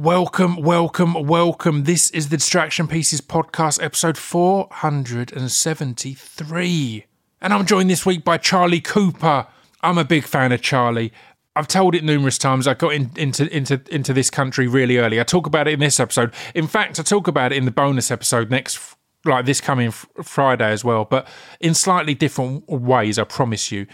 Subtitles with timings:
[0.00, 1.84] Welcome, welcome, welcome.
[1.84, 7.04] This is the Distraction Pieces podcast, episode 473.
[7.42, 9.46] And I'm joined this week by Charlie Cooper.
[9.82, 11.12] I'm a big fan of Charlie.
[11.54, 12.66] I've told it numerous times.
[12.66, 15.20] I got in, into into into this country really early.
[15.20, 16.32] I talk about it in this episode.
[16.54, 18.96] In fact, I talk about it in the bonus episode next,
[19.26, 21.28] like this coming Friday as well, but
[21.60, 23.18] in slightly different ways.
[23.18, 23.86] I promise you.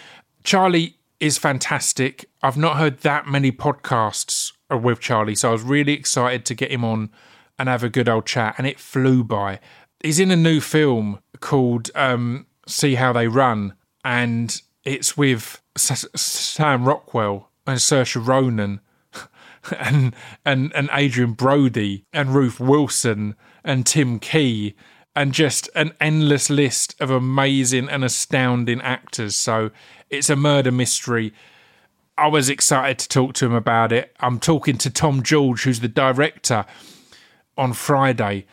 [0.44, 2.26] Charlie is fantastic.
[2.44, 6.70] I've not heard that many podcasts with Charlie, so I was really excited to get
[6.70, 7.10] him on
[7.58, 9.60] and have a good old chat, and it flew by.
[10.02, 13.74] He's in a new film called um, "See How They Run,"
[14.04, 18.80] and it's with S- Sam Rockwell and Saoirse Ronan.
[19.80, 24.76] And, and and Adrien Brody and Ruth Wilson and Tim Key
[25.16, 29.34] and just an endless list of amazing and astounding actors.
[29.34, 29.70] So
[30.10, 31.32] it's a murder mystery.
[32.18, 34.16] I was excited to talk to him about it.
[34.20, 36.64] I'm talking to Tom George, who's the director,
[37.58, 38.46] on Friday.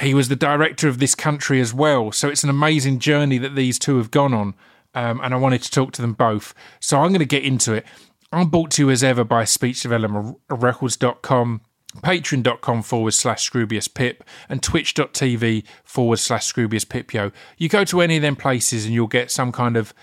[0.00, 2.12] He was the director of this country as well.
[2.12, 4.52] So it's an amazing journey that these two have gone on.
[4.94, 6.52] Um, and I wanted to talk to them both.
[6.80, 7.86] So I'm going to get into it.
[8.32, 11.60] I'm brought to you as ever by speechdevelopmentrecords.com
[11.98, 18.22] patreon.com forward slash scroobius pip and twitch.tv forward slash scroobius you go to any of
[18.22, 19.94] them places and you'll get some kind of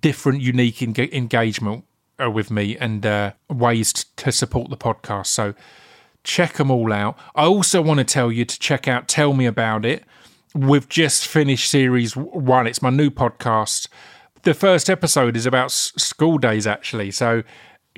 [0.00, 1.84] different unique en- engagement
[2.30, 5.54] with me and uh, ways t- to support the podcast so
[6.24, 9.46] check them all out i also want to tell you to check out tell me
[9.46, 10.04] about it
[10.54, 13.88] we've just finished series one it's my new podcast
[14.42, 17.42] the first episode is about s- school days actually so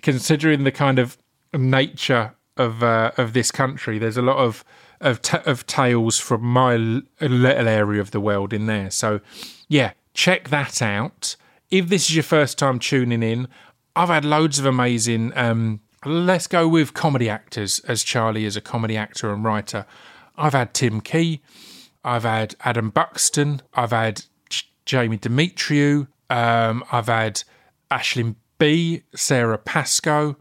[0.03, 1.19] considering the kind of
[1.53, 3.99] nature of uh, of this country.
[3.99, 4.65] There's a lot of
[5.01, 8.91] of t- of tales from my l- little area of the world in there.
[8.91, 9.21] So
[9.69, 11.37] yeah, check that out.
[11.71, 13.49] If this is your first time tuning in,
[13.97, 15.33] I've had loads of amazing.
[15.37, 19.87] Um, let's go with comedy actors, as Charlie is a comedy actor and writer.
[20.37, 21.41] I've had Tim Key,
[22.03, 27.45] I've had Adam Buxton, I've had J- Jamie Demetriou, um, I've had
[27.91, 30.37] Aisling Bea, Sara Pascoe,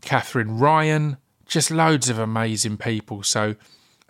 [0.00, 3.22] Katherine Ryan, just loads of amazing people.
[3.22, 3.54] So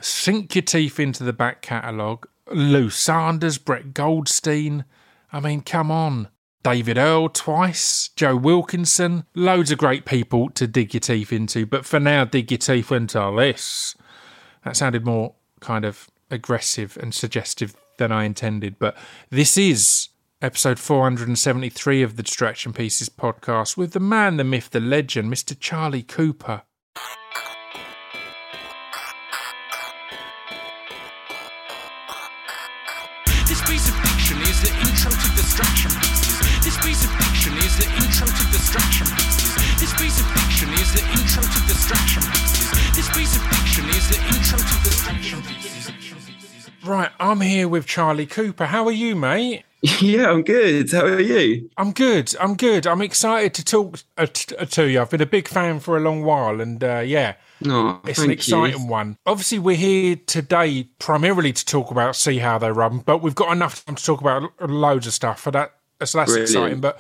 [0.01, 2.27] sink your teeth into the back catalogue.
[2.51, 4.85] Lou Sanders, Brett Goldstein.
[5.33, 6.29] I mean, come on.
[6.63, 11.67] David Earl twice, Joe Wilkinson, loads of great people to dig your teeth into.
[11.67, 13.95] But for now, dig your teeth into this.
[14.65, 18.79] That sounded more kind of aggressive and suggestive than I intended.
[18.79, 18.97] But
[19.31, 20.09] this is
[20.43, 25.59] episode 473 of the Distraction Pieces podcast with the man, the myth, the legend, Mr.
[25.59, 26.63] Charlie Cooper.
[46.89, 48.65] Right, I'm here with Charlie Cooper.
[48.65, 49.65] How are you, mate?
[50.01, 50.91] Yeah, I'm good.
[50.91, 51.71] How are you?
[51.77, 52.35] I'm good.
[52.41, 52.85] I'm good.
[52.85, 55.01] I'm excited to talk uh, t- uh, to you.
[55.01, 57.35] I've been a big fan for a long while, and uh, yeah,
[57.65, 58.87] Oh, it's an exciting you.
[58.89, 59.19] one.
[59.25, 63.53] Obviously, we're here today primarily to talk about see how they run, but we've got
[63.53, 65.39] enough time to talk about loads of stuff.
[65.41, 65.75] For that,
[66.05, 66.41] so that's Brilliant.
[66.51, 66.81] exciting.
[66.81, 66.99] But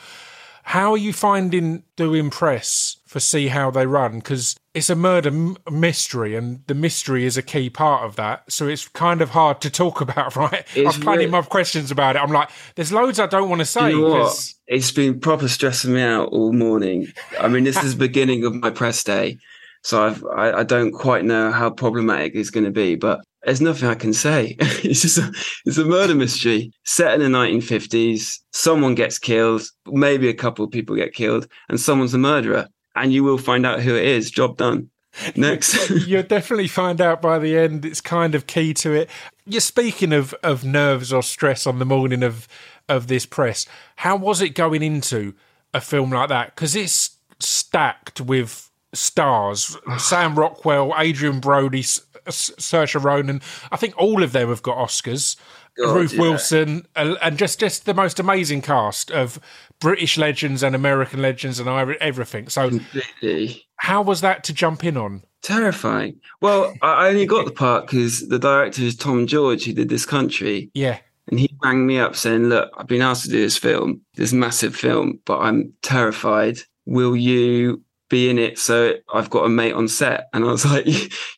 [0.68, 4.18] how are you finding doing press for see how they run?
[4.18, 8.52] Because it's a murder m- mystery, and the mystery is a key part of that.
[8.52, 10.66] So it's kind of hard to talk about, right?
[10.74, 12.18] It's I've plenty re- of questions about it.
[12.22, 13.92] I'm like, there's loads I don't want to say.
[13.92, 14.52] You know what?
[14.66, 17.06] It's been proper stressing me out all morning.
[17.40, 19.38] I mean, this is the beginning of my press day,
[19.82, 23.60] so I've, I, I don't quite know how problematic it's going to be, but there's
[23.60, 24.56] nothing I can say.
[24.60, 25.32] it's just a,
[25.64, 28.38] it's a murder mystery set in the 1950s.
[28.52, 32.66] Someone gets killed, maybe a couple of people get killed, and someone's a murderer,
[32.96, 34.30] and you will find out who it is.
[34.30, 34.90] Job done.
[35.36, 35.90] Next.
[36.06, 37.84] You'll definitely find out by the end.
[37.84, 39.10] It's kind of key to it.
[39.46, 42.46] You're speaking of of nerves or stress on the morning of
[42.88, 43.66] of this press.
[43.96, 45.34] How was it going into
[45.74, 46.54] a film like that?
[46.54, 51.84] Because it's stacked with stars: Sam Rockwell, Adrien Brody,
[52.30, 53.40] Saoirse Ronan.
[53.72, 55.36] I think all of them have got Oscars.
[55.76, 56.20] God, Ruth yeah.
[56.20, 59.38] Wilson, uh, and just just the most amazing cast of
[59.78, 61.68] British legends and American legends and
[62.00, 62.48] everything.
[62.48, 63.64] So, Completely.
[63.76, 65.22] how was that to jump in on?
[65.42, 66.18] Terrifying.
[66.40, 69.88] Well, I I only got the part because the director is Tom George, who did
[69.88, 70.98] this country, Yeah,
[71.28, 74.32] and he rang me up saying, "Look, I've been asked to do this film, this
[74.32, 76.58] massive film, but I'm terrified.
[76.86, 78.58] Will you be in it?
[78.58, 80.86] So I've got a mate on set." And I was like,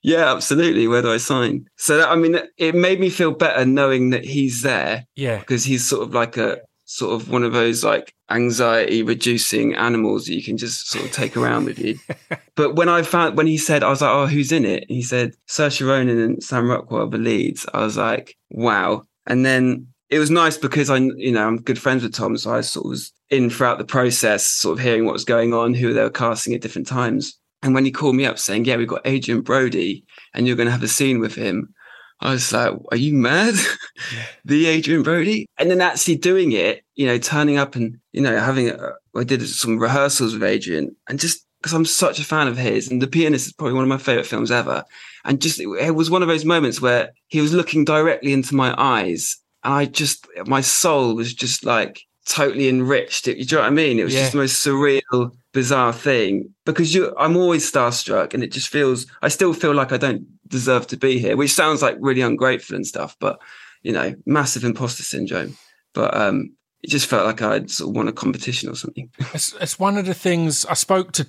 [0.02, 0.88] "Yeah, absolutely.
[0.88, 4.24] Where do I sign?" So that, I mean, it made me feel better knowing that
[4.24, 5.38] he's there yeah.
[5.38, 10.24] because he's sort of like a sort of one of those like anxiety reducing animals
[10.24, 11.98] that you can just sort of take around with you.
[12.56, 15.00] But when I found when he said, I was like, "Oh, who's in it?" he
[15.00, 20.18] said, "Saoirse Ronan and Sam Rockwell, the leads." I was like, "Wow!" And then it
[20.18, 22.90] was nice because I, you know, I'm good friends with Tom, so I sort of
[22.90, 26.10] was in throughout the process, sort of hearing what was going on, who they were
[26.10, 27.38] casting at different times.
[27.62, 30.04] And when he called me up saying, "Yeah, we've got Adrien Brody,
[30.34, 31.72] and you're going to have a scene with him,"
[32.20, 33.54] I was like, "Are you mad?"
[34.44, 38.36] the Adrien Brody, and then actually doing it, you know, turning up and you know
[38.38, 42.48] having, a, I did some rehearsals with Adrien, and just because I'm such a fan
[42.48, 44.84] of his, and The Pianist is probably one of my favorite films ever,
[45.24, 48.56] and just it, it was one of those moments where he was looking directly into
[48.56, 53.28] my eyes, and I just my soul was just like totally enriched.
[53.28, 53.98] It, you know what I mean?
[53.98, 54.20] It was Yeah.
[54.20, 59.06] just the most surreal, bizarre thing because you, I'm always starstruck, and it just feels.
[59.22, 62.76] I still feel like I don't deserve to be here, which sounds like really ungrateful
[62.76, 63.38] and stuff, but
[63.82, 65.56] you know, massive imposter syndrome.
[65.94, 69.10] But um, it just felt like I'd sort of won a competition or something.
[69.34, 71.26] It's, it's one of the things I spoke to,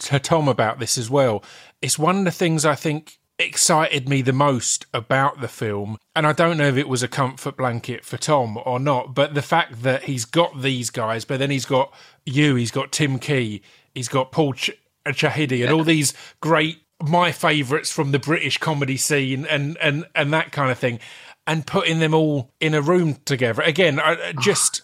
[0.00, 1.42] to Tom about this as well.
[1.80, 5.98] It's one of the things I think excited me the most about the film.
[6.14, 9.34] And I don't know if it was a comfort blanket for Tom or not, but
[9.34, 11.92] the fact that he's got these guys, but then he's got
[12.24, 13.62] you, he's got Tim Key,
[13.94, 14.70] he's got Paul Ch-
[15.06, 20.32] Chahidi, and all these great my favourites from the British comedy scene and and and
[20.32, 21.00] that kind of thing,
[21.46, 23.98] and putting them all in a room together again.
[23.98, 24.82] I just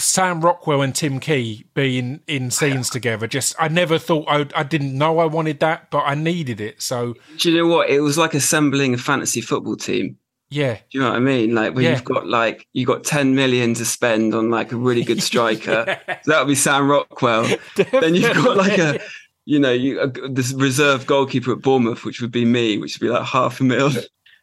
[0.00, 3.26] Sam Rockwell and Tim Key being in scenes together.
[3.26, 6.82] Just I never thought I I didn't know I wanted that, but I needed it.
[6.82, 7.90] So Do you know what?
[7.90, 10.16] It was like assembling a fantasy football team.
[10.50, 11.54] yeah, Do you know what I mean?
[11.54, 11.90] Like when Yeah.
[11.92, 15.84] you've got like you got 10 million to spend on like a really good striker.
[16.22, 17.46] so that would be Sam Rockwell.
[17.76, 18.98] then you've got like a
[19.46, 23.04] you know, you a, this reserve goalkeeper at Bournemouth, which would be me, which would
[23.06, 23.90] be like half a mil.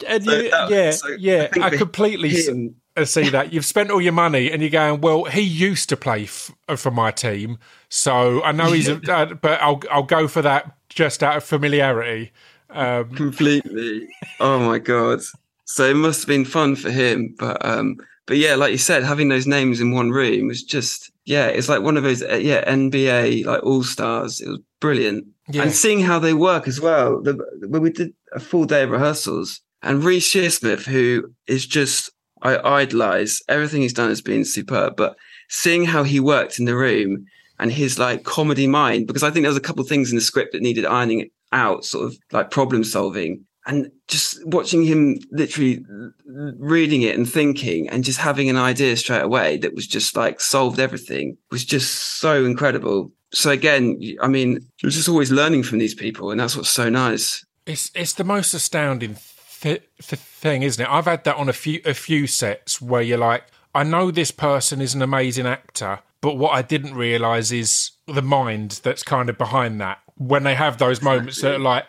[0.08, 1.48] and So you, that- yeah, so yeah.
[1.48, 5.02] think I completely him- see that you've spent all your money and you're going.
[5.02, 7.58] Well, he used to play f- uh, for my team,
[7.90, 8.90] so I know he's.
[8.90, 12.32] Uh, but I'll I'll go for that just out of familiarity.
[12.70, 14.08] Um, completely.
[14.40, 15.20] Oh my god!
[15.66, 19.04] So it must have been fun for him, but um, but yeah, like you said,
[19.04, 22.36] having those names in one room was just yeah, it's like one of those uh,
[22.42, 24.42] yeah NBA like all stars.
[24.42, 25.64] It was brilliant, Yeah.
[25.64, 27.22] and seeing how they work as well.
[27.22, 27.34] The,
[27.68, 32.12] when we did a full day of rehearsals, and Reece Shearsmith, who is just
[32.42, 35.16] I idolize everything he's done has been superb, but
[35.50, 37.26] seeing how he worked in the room
[37.60, 40.16] and his like comedy mind, because I think there was a couple of things in
[40.16, 43.44] the script that needed ironing out, sort of like problem solving.
[43.66, 45.84] And just watching him literally
[46.58, 50.40] reading it and thinking and just having an idea straight away that was just like
[50.40, 53.12] solved everything was just so incredible.
[53.34, 56.88] So again, I mean, you're just always learning from these people, and that's what's so
[56.88, 57.46] nice.
[57.66, 59.18] It's it's the most astounding
[59.60, 60.90] th- th- thing, isn't it?
[60.90, 63.44] I've had that on a few a few sets where you're like,
[63.74, 68.22] I know this person is an amazing actor, but what I didn't realize is the
[68.22, 70.00] mind that's kind of behind that.
[70.16, 71.86] When they have those moments that are like,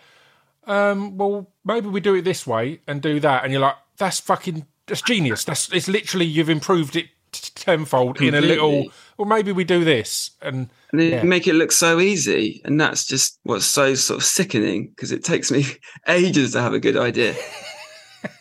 [0.66, 4.20] um, well, maybe we do it this way and do that, and you're like, that's
[4.20, 5.44] fucking that's genius.
[5.44, 8.70] That's it's literally you've improved it tenfold in a little.
[8.70, 8.92] Completely.
[9.18, 11.22] Well, maybe we do this, and And Yeah.
[11.22, 12.62] make it look so easy.
[12.64, 15.66] And that's just what's so sort of sickening because it takes me
[16.08, 17.34] ages to have a good idea.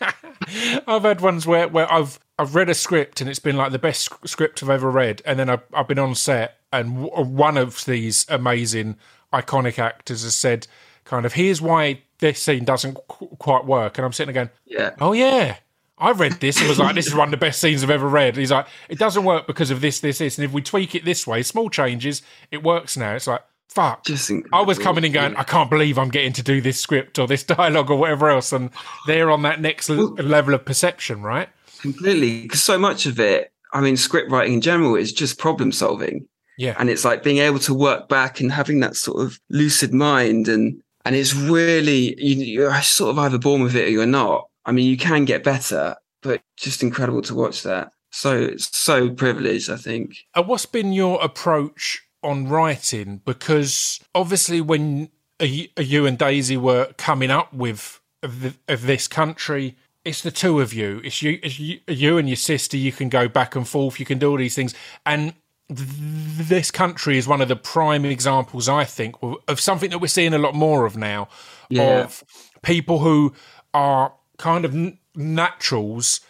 [0.87, 3.79] I've had ones where, where I've I've read a script and it's been like the
[3.79, 7.23] best script I've ever read, and then I've, I've been on set and w- uh,
[7.23, 8.97] one of these amazing
[9.33, 10.67] iconic actors has said,
[11.05, 14.53] kind of, here's why this scene doesn't qu- quite work, and I'm sitting there going,
[14.65, 14.95] Yeah.
[15.01, 15.57] oh yeah.
[15.99, 18.07] I read this and was like, this is one of the best scenes I've ever
[18.07, 18.37] read.
[18.37, 20.37] He's like, it doesn't work because of this, this, this.
[20.37, 23.15] And if we tweak it this way, small changes, it works now.
[23.15, 24.05] It's like, fuck.
[24.05, 27.19] Just I was coming in going, I can't believe I'm getting to do this script
[27.19, 28.51] or this dialogue or whatever else.
[28.51, 28.69] And
[29.05, 31.49] they're on that next l- level of perception, right?
[31.81, 35.71] completely because so much of it, I mean, script writing in general is just problem
[35.71, 36.27] solving.
[36.57, 36.75] Yeah.
[36.79, 40.47] and it's like being able to work back and having that sort of lucid mind
[40.47, 44.49] and and it's really you, you're sort of either born with it or you're not
[44.65, 49.07] i mean you can get better but just incredible to watch that so it's so
[49.11, 53.21] privileged i think Uh, what's been your approach on writing?
[53.25, 60.31] Because obviously, when you and Daisy were coming up with of, this country, it's the
[60.31, 61.01] two of you.
[61.03, 62.77] It's you, it's you, you and your sister.
[62.77, 63.99] You can go back and forth.
[63.99, 65.33] You can do all these things, and
[65.69, 70.07] this country is one of the prime examples, I think, of of something that we're
[70.07, 71.29] seeing a lot more of now.
[71.69, 72.03] Yeah.
[72.03, 72.23] Of
[72.61, 73.33] people who
[73.73, 74.75] are kind of
[75.15, 76.21] naturals.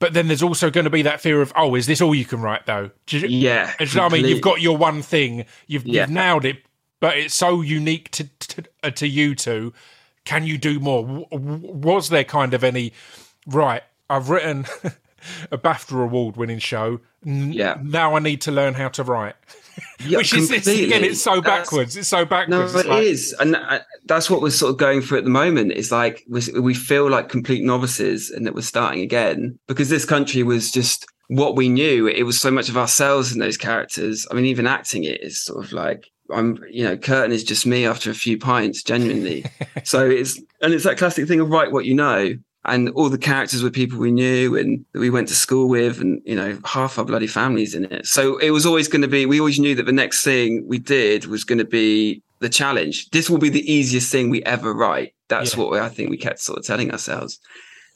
[0.00, 2.24] But then there's also going to be that fear of, oh, is this all you
[2.24, 2.90] can write though?
[3.08, 4.24] You, yeah you know I mean?
[4.24, 6.02] You've got your one thing, you've, Yeah.
[6.02, 6.62] you've nailed it,
[7.00, 9.72] but it's so unique to to, uh, to you two.
[10.24, 11.02] Can you do more?
[11.06, 12.92] W- w- Was there kind of any
[13.46, 13.82] right?
[14.08, 14.66] I've written
[15.50, 17.00] a BAFTA award winning show.
[17.26, 17.78] N- Yeah.
[17.82, 19.34] Now I need to learn how to write.
[20.04, 21.96] Yeah, Which is it's, again, it's so That's- backwards.
[21.96, 22.74] It's so No, backwards.
[22.74, 25.30] it It's like- is, and uh, that's what we're sort of going through at the
[25.30, 25.72] moment.
[25.72, 30.04] Is like we we feel like complete novices, and that we're starting again because this
[30.04, 32.06] country was just what we knew.
[32.08, 34.26] It was so much of ourselves in those characters.
[34.30, 37.66] I mean, even acting it is sort of like I'm, you know, Kurtan is just
[37.66, 39.44] me after a few pints, genuinely.
[39.84, 42.34] so it's and it's that classic thing of write what you know.
[42.64, 45.98] And all the characters were people we knew and that we went to school with,
[46.00, 48.06] and you know, half our bloody families in it.
[48.06, 49.24] So it was always going to be.
[49.24, 53.08] We always knew that the next thing we did was going to be the challenge.
[53.10, 55.14] This will be the easiest thing we ever write.
[55.28, 55.64] That's Yeah.
[55.64, 57.38] what I think we kept sort of telling ourselves,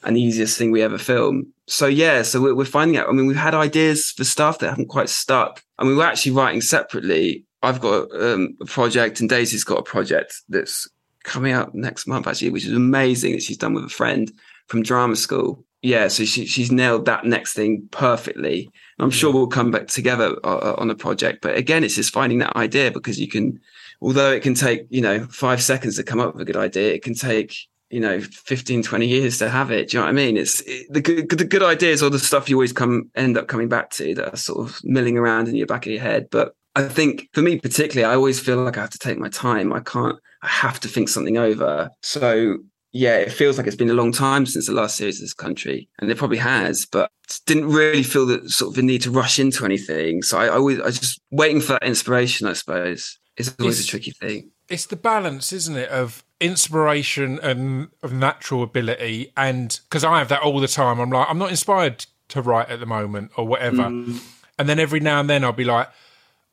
[0.03, 1.53] and the easiest thing we ever film.
[1.67, 3.09] So yeah, so we're, we're finding out.
[3.09, 6.33] I mean, we've had ideas for stuff that haven't quite stuck, and we were actually
[6.33, 7.45] writing separately.
[7.63, 10.89] I've got um, a project, and Daisy's got a project that's
[11.23, 14.31] coming out next month actually, which is amazing that she's done with a friend
[14.69, 15.65] from drama school.
[15.85, 18.71] Yeah, so she, she's nailed that next thing perfectly.
[18.99, 22.39] I'm sure we'll come back together uh, on a project, but again, it's just finding
[22.39, 23.61] that idea because you can,
[24.01, 26.95] although it can take you know five seconds to come up with a good idea,
[26.95, 27.55] it can take
[27.91, 29.91] you know 15, 20 years to have it.
[29.91, 30.39] Do you know what I mean?
[30.39, 33.49] It's it, the good the good ideas or the stuff you always come end up
[33.49, 36.29] coming back to that are sort of milling around in your back of your head,
[36.31, 36.55] but.
[36.77, 39.73] I think for me particularly, I always feel like I have to take my time.
[39.73, 40.19] I can't.
[40.43, 41.89] I have to think something over.
[42.03, 42.57] So
[42.97, 45.35] yeah, it feels like it's been a long time since the last series of this
[45.35, 47.11] country, and it probably has, but
[47.47, 50.23] didn't really feel that sort of the need to rush into anything.
[50.23, 52.47] So I, I always, I was just waiting for that inspiration.
[52.47, 54.51] I suppose is always It's- a tricky thing.
[54.71, 59.33] it's the balance, isn't it, of inspiration and of natural ability.
[59.37, 62.69] And because I have that all the time, I'm like, I'm not inspired to write
[62.71, 63.83] at the moment or whatever.
[63.85, 64.23] Mm.
[64.59, 65.89] And then every now and then I'll be like,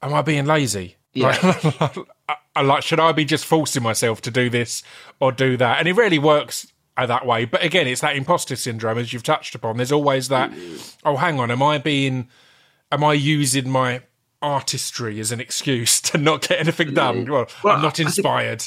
[0.02, 0.96] Am I being lazy?
[1.14, 1.28] Yeah.
[1.82, 1.98] Like,
[2.56, 4.84] I, like, should I be just forcing myself to do this
[5.20, 5.80] or do that?
[5.80, 7.46] And it really works uh, that way.
[7.46, 9.78] But again, it's that imposter syndrome, as you've touched upon.
[9.78, 10.52] There's always that.
[11.04, 12.30] Oh, hang on, am I being?
[12.92, 14.02] Am I using my
[14.42, 17.26] artistry as an excuse to not get anything done?
[17.30, 18.64] Well, Well, I'm not inspired.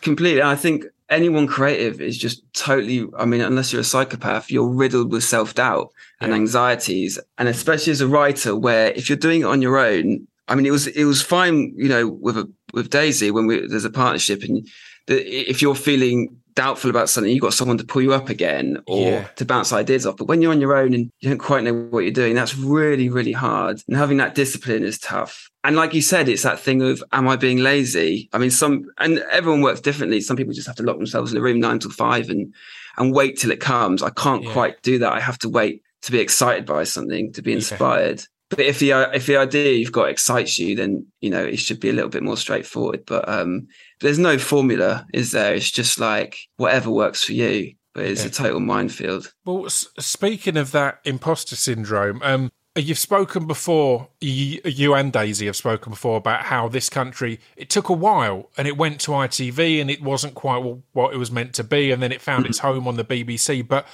[0.00, 0.42] Completely.
[0.42, 5.12] I think anyone creative is just totally, I mean, unless you're a psychopath, you're riddled
[5.12, 6.36] with self doubt and Yeah.
[6.36, 7.18] anxieties.
[7.38, 10.66] And especially as a writer, where if you're doing it on your own, I mean,
[10.66, 13.90] it was, it was fine, you know, with a, with Daisy when we, there's a
[13.90, 14.66] partnership and
[15.06, 18.78] the, if you're feeling doubtful about something, you've got someone to pull you up again
[18.86, 19.26] or Yeah.
[19.36, 20.16] to bounce ideas off.
[20.18, 22.56] But when you're on your own and you don't quite know what you're doing, that's
[22.56, 23.80] really, really hard.
[23.88, 25.48] And having that discipline is tough.
[25.64, 28.28] And like you said, it's that thing of, am I being lazy?
[28.32, 30.20] I mean, some, and everyone works differently.
[30.20, 32.52] Some people just have to lock themselves in a room nine till five and,
[32.98, 34.02] and wait till it comes.
[34.02, 34.52] I can't Yeah.
[34.52, 35.12] quite do that.
[35.12, 38.24] I have to wait to be excited by something, to be inspired.
[38.56, 41.80] But if the if the idea you've got excites you, then you know it should
[41.80, 43.04] be a little bit more straightforward.
[43.06, 43.66] But um,
[44.00, 45.54] there's no formula, is there?
[45.54, 47.74] It's just like whatever works for you.
[47.94, 48.28] But it's Yeah.
[48.28, 49.32] a total minefield.
[49.44, 54.08] Well, s- speaking of that imposter syndrome, um, you've spoken before.
[54.22, 58.48] You, you and Daisy have spoken before about how this country it took a while,
[58.56, 61.90] and it went to ITV, and it wasn't quite what it was meant to be,
[61.90, 63.60] and then it found its home on the BBC.
[63.66, 63.86] But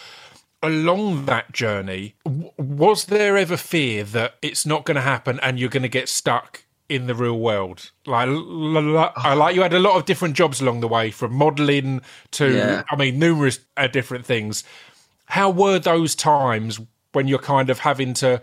[0.63, 2.15] along that journey,
[2.57, 6.09] was there ever fear that it's not going to happen, and you're going to get
[6.09, 6.65] stuck?
[6.89, 10.81] In the real world, like I like you had a lot of different jobs along
[10.81, 12.01] the way, from modelling
[12.31, 12.83] to, Yeah.
[12.91, 14.65] I mean, numerous uh, different things
[15.29, 16.81] how were those times
[17.13, 18.43] when you're kind of having to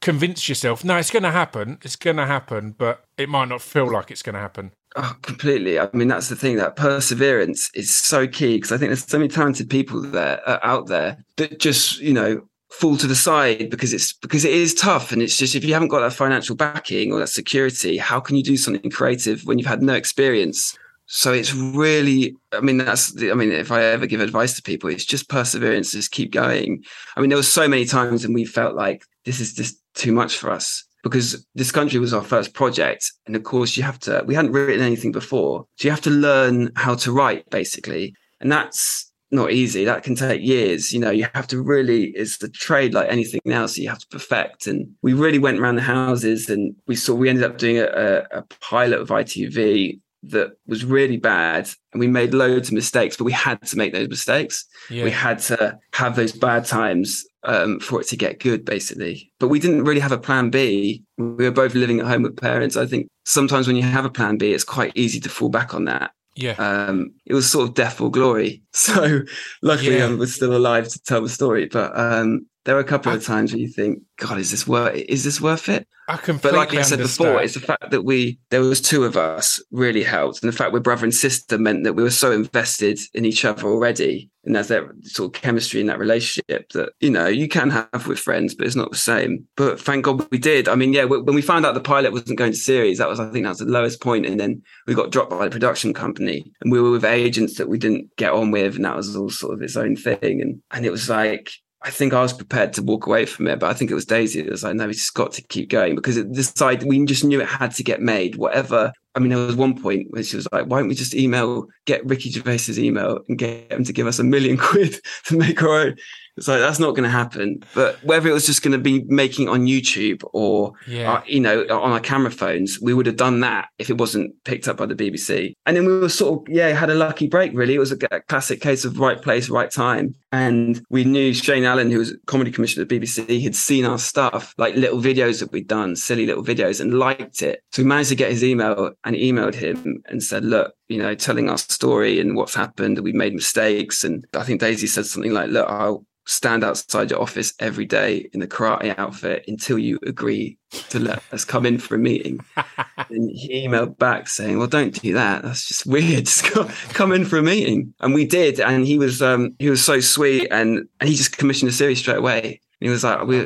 [0.00, 3.62] convince yourself no it's going to happen it's going to happen but it might not
[3.62, 5.78] feel like it's going to happen Oh, completely.
[5.78, 6.56] I mean, that's the thing.
[6.56, 10.58] That perseverance is so key because I think there's so many talented people there uh,
[10.62, 14.72] out there that just you know fall to the side because it's because it is
[14.72, 18.20] tough and it's just if you haven't got that financial backing or that security, how
[18.20, 20.76] can you do something creative when you've had no experience?
[21.08, 24.62] So it's really, I mean, that's, the, I mean, if I ever give advice to
[24.62, 26.82] people, it's just perseverance, just keep going.
[27.16, 30.10] I mean, there was so many times when we felt like this is just too
[30.10, 33.10] much for us because this country was our first project.
[33.26, 35.66] And of course, you have to, we hadn't written anything before.
[35.76, 38.14] So you have to learn how to write, basically.
[38.40, 39.84] And that's not easy.
[39.84, 40.92] That can take years.
[40.92, 43.76] You know, you have to really, it's the trade like anything else.
[43.76, 44.66] You have to perfect.
[44.66, 47.86] And we really went around the houses and we saw, we ended up doing a,
[47.86, 53.16] a, a pilot of ITV that was really bad and we made loads of mistakes
[53.16, 54.64] but we had to make those mistakes.
[54.90, 55.04] Yeah.
[55.04, 59.32] We had to have those bad times um, for it to get good basically.
[59.38, 61.02] But we didn't really have a plan b.
[61.18, 62.76] We were both living at home with parents.
[62.76, 65.74] I think sometimes when you have a plan b it's quite easy to fall back
[65.74, 66.10] on that.
[66.34, 66.52] Yeah.
[66.58, 68.62] Um, it was sort of death or glory.
[68.72, 69.20] So
[69.62, 70.06] luckily Yeah.
[70.06, 73.24] i was still alive to tell the story but um, there were a couple of
[73.24, 76.50] times where you think god is this worth is this worth it i completely.
[76.50, 79.60] but like I said before, it's the fact that we there was two of us
[79.72, 83.00] really helped, and the fact we're brother and sister meant that we were so invested
[83.12, 84.30] in each other already.
[84.44, 88.06] and there's that sort of chemistry in that relationship that you know you can have
[88.06, 89.46] with friends, but it's not the same.
[89.56, 90.68] But thank God we did.
[90.68, 93.18] I mean, yeah, when we found out the pilot wasn't going to series, that was
[93.18, 95.92] I think that was the lowest point, and then we got dropped by the production
[95.92, 99.16] company, and we were with agents that we didn't get on with, and that was
[99.16, 101.50] all sort of its own thing, and and it was like
[101.86, 104.04] I think I was prepared to walk away from it, but I think it was
[104.04, 106.82] Daisy that was like, no, we just got to keep going because it, this side,
[106.82, 108.92] we just knew it had to get made, whatever.
[109.14, 111.68] I mean, there was one point where she was like, why don't we just email,
[111.84, 115.62] get Ricky Gervais's email and get him to give us a million quid to make
[115.62, 115.96] our own?
[116.36, 117.62] It's like that's not going to happen.
[117.74, 121.14] But whether it was just going to be making on YouTube or Yeah.
[121.14, 124.32] uh, you know on our camera phones, we would have done that if it wasn't
[124.44, 125.54] picked up by the BBC.
[125.64, 127.52] And then we were sort of yeah had a lucky break.
[127.54, 130.14] Really, it was a, a classic case of right place, right time.
[130.32, 133.98] And we knew Shane Allen, who was comedy commissioner at the BBC, had seen our
[133.98, 137.62] stuff, like little videos that we'd done, silly little videos, and liked it.
[137.72, 141.14] So we managed to get his email and emailed him and said, look, you know,
[141.14, 144.04] telling our story and what's happened, we made mistakes.
[144.04, 148.28] And I think Daisy said something like, look, I'll stand outside your office every day
[148.32, 150.58] in the karate outfit until you agree
[150.90, 152.40] to let us come in for a meeting.
[152.56, 155.42] and he emailed back saying, well, don't do that.
[155.42, 156.26] That's just weird.
[156.26, 157.94] Just come in for a meeting.
[158.00, 158.60] And we did.
[158.60, 162.00] And he was, um, he was so sweet and, and he just commissioned a series
[162.00, 162.42] straight away.
[162.42, 163.44] And he was like, we,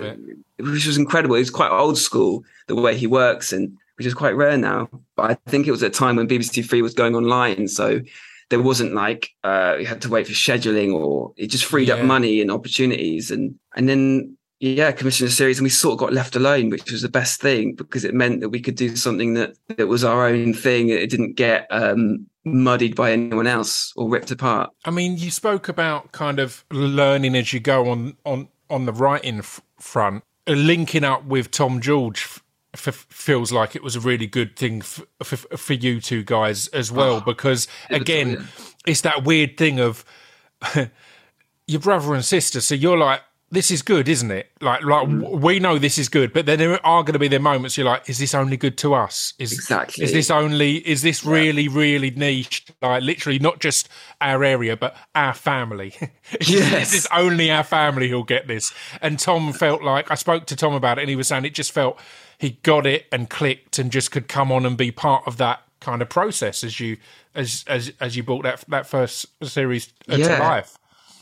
[0.58, 1.36] which was incredible.
[1.36, 4.88] He was quite old school, the way he works and which is quite rare now.
[5.16, 7.68] But I think it was at a time when BBC Three was going online.
[7.68, 8.00] So
[8.50, 11.94] there wasn't like uh, you had to wait for scheduling or it just freed Yeah.
[11.94, 15.98] up money and opportunities and and then yeah commissioned a series and we sort of
[15.98, 18.94] got left alone which was the best thing because it meant that we could do
[18.94, 23.92] something that that was our own thing it didn't get um muddied by anyone else
[23.96, 28.16] or ripped apart I mean, you spoke about kind of learning as you go on
[28.26, 32.22] on on the writing f- front, linking up with Tom George.
[32.74, 36.68] F- feels like it was a really good thing f- f- for you two guys
[36.68, 38.74] as well because again brilliant.
[38.86, 40.04] it's that weird thing of
[41.66, 43.20] your brother and sister so you're like
[43.52, 45.40] this is good isn't it like like Mm.
[45.40, 47.86] we know this is good but then there are going to be the moments you're
[47.86, 50.04] like is this only good to us is Exactly.
[50.04, 53.88] is this only is this really really niche like literally not just
[54.20, 55.94] our area but our family
[56.40, 56.92] is, Yes.
[56.92, 58.72] this only our family who'll get this
[59.02, 61.54] and tom felt like i spoke to tom about it and he was saying it
[61.54, 61.98] just felt
[62.40, 65.62] he got it and clicked and just could come on and be part of that
[65.80, 66.96] kind of process as you
[67.34, 70.76] as as as you brought that that first series uh, to life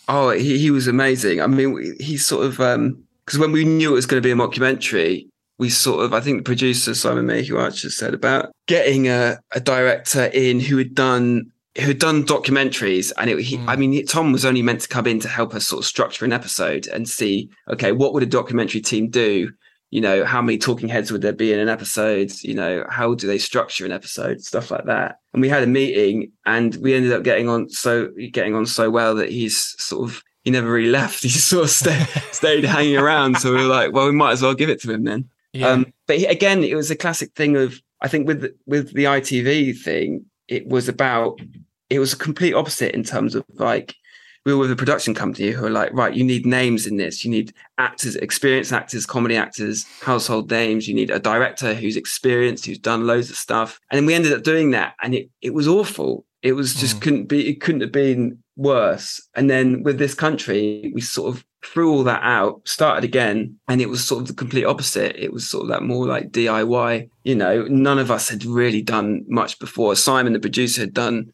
[0.09, 1.41] Oh, he, he was amazing.
[1.41, 4.35] I mean, he sort of because when we knew it was going to be a
[4.35, 5.29] mockumentary,
[5.59, 9.61] we sort of I think the producer Simon Mayhew Archer said about getting a, a
[9.61, 14.33] director in who had done who had done documentaries, and it, he, I mean, Tom
[14.33, 17.09] was only meant to come in to help us sort of structure an episode and
[17.09, 19.53] see, okay, what would a documentary team do?
[19.91, 22.33] You know, how many talking heads would there be in an episode?
[22.43, 24.43] You know, how do they structure an episode?
[24.43, 25.21] Stuff like that.
[25.33, 28.91] And we had a meeting, and we ended up getting on so getting on so
[28.91, 31.23] well that he's sort of he never really left.
[31.23, 33.39] He sort of stayed stayed hanging around.
[33.39, 35.29] So we were like, well, we might as well give it to him then.
[35.53, 38.93] yeah Um, but he, again, it was a classic thing of I think with with
[38.93, 41.41] the ITV thing, it was about
[41.91, 43.95] it was a complete opposite in terms of like
[44.45, 47.25] we were with a production company who were like, right, you need names in this,
[47.25, 50.89] you need actors, experienced actors, comedy actors, household names.
[50.89, 54.33] You need a director who's experienced, who's done loads of stuff, and then we ended
[54.33, 56.25] up doing that, and it it was awful.
[56.43, 57.03] It was just mm.
[57.03, 57.49] couldn't be.
[57.49, 59.27] It couldn't have been worse.
[59.35, 63.81] And then with this country, we sort of threw all that out, started again, and
[63.81, 65.17] it was sort of the complete opposite.
[65.17, 67.09] It was sort of that more like DIY.
[67.25, 69.97] You know, none of us had really done much before.
[69.97, 71.33] Simon, the producer, had done.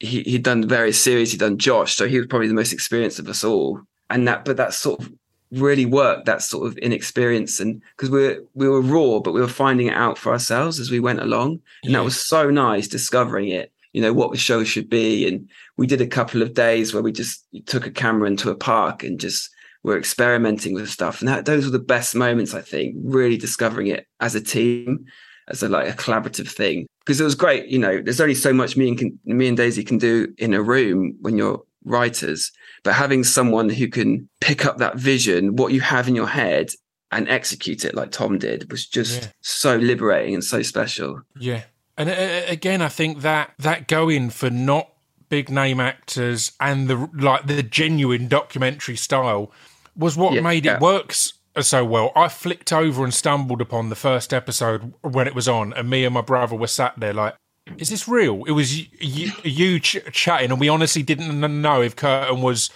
[0.00, 1.32] He, he'd done various series.
[1.32, 3.80] He'd done Josh, so he was probably the most experienced of us all.
[4.10, 5.12] And that, but that sort of
[5.50, 6.26] really worked.
[6.26, 9.88] That sort of inexperience, and because we were we were raw, but we were finding
[9.88, 11.98] it out for ourselves as we went along, and Yeah.
[11.98, 13.72] that was so nice discovering it.
[13.92, 17.02] You know what the show should be, and we did a couple of days where
[17.02, 19.50] we just took a camera into a park and just
[19.82, 22.54] were experimenting with stuff, and that those were the best moments.
[22.54, 25.06] I think really discovering it as a team,
[25.48, 27.68] as a like a collaborative thing, because it was great.
[27.68, 30.52] You know, there's only so much me and can, me and Daisy can do in
[30.52, 35.72] a room when you're writers, but having someone who can pick up that vision, what
[35.72, 36.70] you have in your head,
[37.10, 39.28] and execute it like Tom did was just Yeah.
[39.40, 41.22] so liberating and so special.
[41.40, 41.62] Yeah,
[41.96, 44.92] and uh, uh, again, I think that that going for not
[45.30, 49.50] big name actors and the like the genuine documentary style
[49.96, 50.74] was what Yeah, made yeah.
[50.76, 51.32] it work s-
[51.66, 52.12] so well.
[52.16, 56.04] I flicked over and stumbled upon the first episode when it was on, and me
[56.04, 57.34] and my brother were sat there like.
[57.76, 58.44] Is this real?
[58.46, 62.70] It was y- y- you ch- chatting, and we honestly didn't know if Kurtan was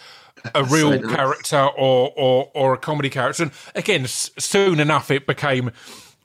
[0.54, 1.14] a real nice.
[1.14, 3.44] character or, or or a comedy character.
[3.44, 5.70] And again, s- soon enough it became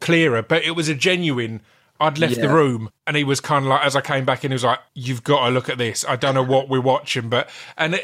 [0.01, 1.61] clearer, but it was a genuine.
[1.99, 4.51] I'd left the room, and he was kind of like, as I came back in,
[4.51, 6.05] he was like, "You've got to look at this.
[6.07, 7.97] I don't know what we're watching, but and uh,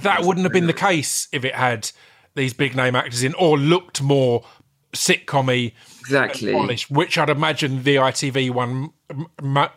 [0.00, 1.90] that wouldn't have been the case if it had
[2.40, 4.44] these big name actors in or looked more
[4.92, 8.90] sitcom exactly polished, which I'd imagine the ITV one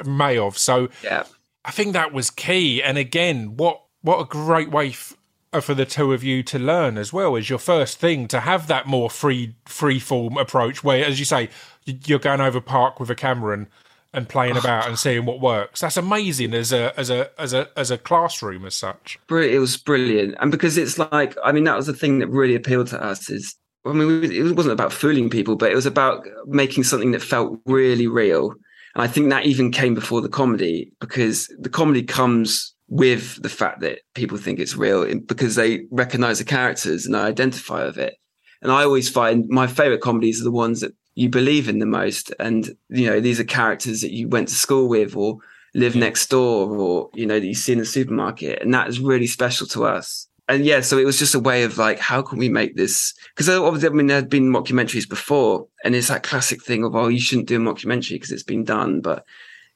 [0.06, 0.58] may have.
[0.58, 1.26] So yeah,
[1.65, 2.82] I think that was key.
[2.82, 5.15] And again, what what a great way f-
[5.52, 8.39] uh, for the two of you to learn as well as your first thing to
[8.39, 11.49] have that more free free form approach where, as you say,
[11.86, 13.67] you're going over park with a camera and
[14.13, 15.82] and playing about and seeing what works.
[15.82, 19.19] That's amazing as a as a as a as a classroom as such.
[19.30, 22.56] It was brilliant, and because it's like I mean that was the thing that really
[22.56, 26.26] appealed to us is I mean it wasn't about fooling people, but it was about
[26.47, 28.54] making something that felt really real.
[28.95, 33.49] And I think that even came before the comedy because the comedy comes with the
[33.49, 38.15] fact that people think it's real because they recognize the characters and identify with it.
[38.62, 41.86] And I always find my favorite comedies are the ones that you believe in the
[41.86, 42.34] most.
[42.39, 45.38] And, you know, these are characters that you went to school with or
[45.76, 48.62] live next door or, you know, that you see in the supermarket.
[48.62, 50.28] And that is really special to us.
[50.49, 53.13] And yeah, so it was just a way of like, how can we make this?
[53.30, 56.95] Because obviously, I mean, there had been mockumentaries before, and it's that classic thing of,
[56.95, 58.99] oh, you shouldn't do a mockumentary because it's been done.
[58.99, 59.26] But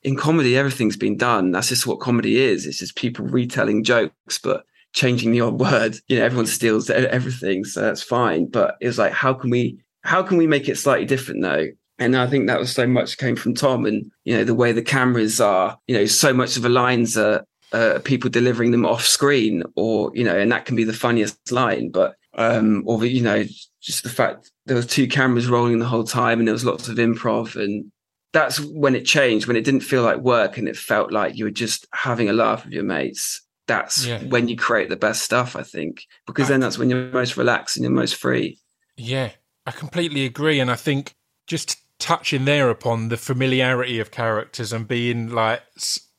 [0.04, 1.52] in comedy, everything's been done.
[1.52, 2.65] That's just what comedy is.
[2.65, 5.97] It's just people retelling jokes, but changing the odd word.
[6.08, 8.47] You know, everyone steals everything, so that's fine.
[8.47, 11.67] But it was like, how can we how can we make it slightly different though?
[12.00, 14.72] And I think that was so much came from Tom and, you know, the way
[14.72, 17.43] the cameras are, you know, so much of the lines are
[17.74, 21.52] uh, people delivering them off screen or, you know, and that can be the funniest
[21.52, 23.43] line, but, um, or, the, you know,
[23.82, 26.88] just the fact there was two cameras rolling the whole time and there was lots
[26.88, 27.91] of improv and
[28.32, 31.43] that's when it changed, when it didn't feel like work and it felt like you
[31.43, 33.41] were just having a laugh with your mates.
[33.67, 34.24] That's yeah.
[34.24, 37.76] when you create the best stuff, I think, because then that's when you're most relaxed
[37.76, 38.60] and you're most free.
[38.96, 39.32] Yeah,
[39.67, 41.13] I completely agree, and I think
[41.45, 45.62] just touching there upon the familiarity of characters and being like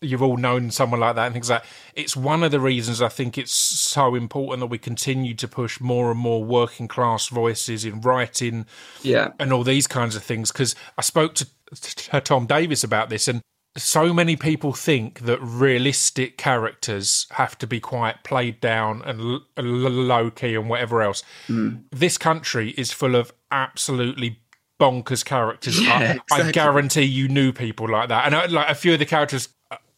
[0.00, 1.68] you've all known someone like that and things like that.
[1.94, 5.80] It's one of the reasons I think it's so important that we continue to push
[5.80, 8.66] more and more working class voices in writing,
[9.02, 10.52] yeah, and all these kinds of things.
[10.52, 13.40] Because I spoke to, to Tom Davis about this, and
[13.78, 19.42] so many people think that realistic characters have to be quite played down and l-
[19.56, 21.22] low key and whatever else.
[21.48, 21.84] Mm.
[21.90, 24.40] This country is full of absolutely
[24.78, 25.80] bonkers characters.
[25.88, 26.48] Yeah, I, exactly.
[26.48, 28.26] I, guarantee you knew people like that.
[28.26, 29.48] And uh, like a few of the characters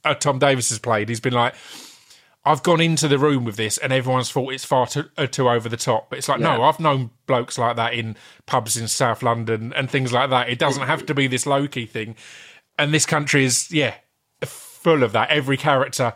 [0.05, 1.55] uh, Tom Davis has played, he's been like,
[2.45, 5.51] I've gone into the room with this, and everyone's thought it's far too, uh, too
[5.51, 6.09] over the top.
[6.09, 6.57] But it's like, yeah.
[6.57, 8.17] no, I've known blokes like that in
[8.47, 10.49] pubs in South London and things like that.
[10.49, 12.17] It doesn't have to be this low key thing
[12.81, 13.95] and this country is yeah
[14.81, 15.31] full of that.
[15.31, 16.15] Every character,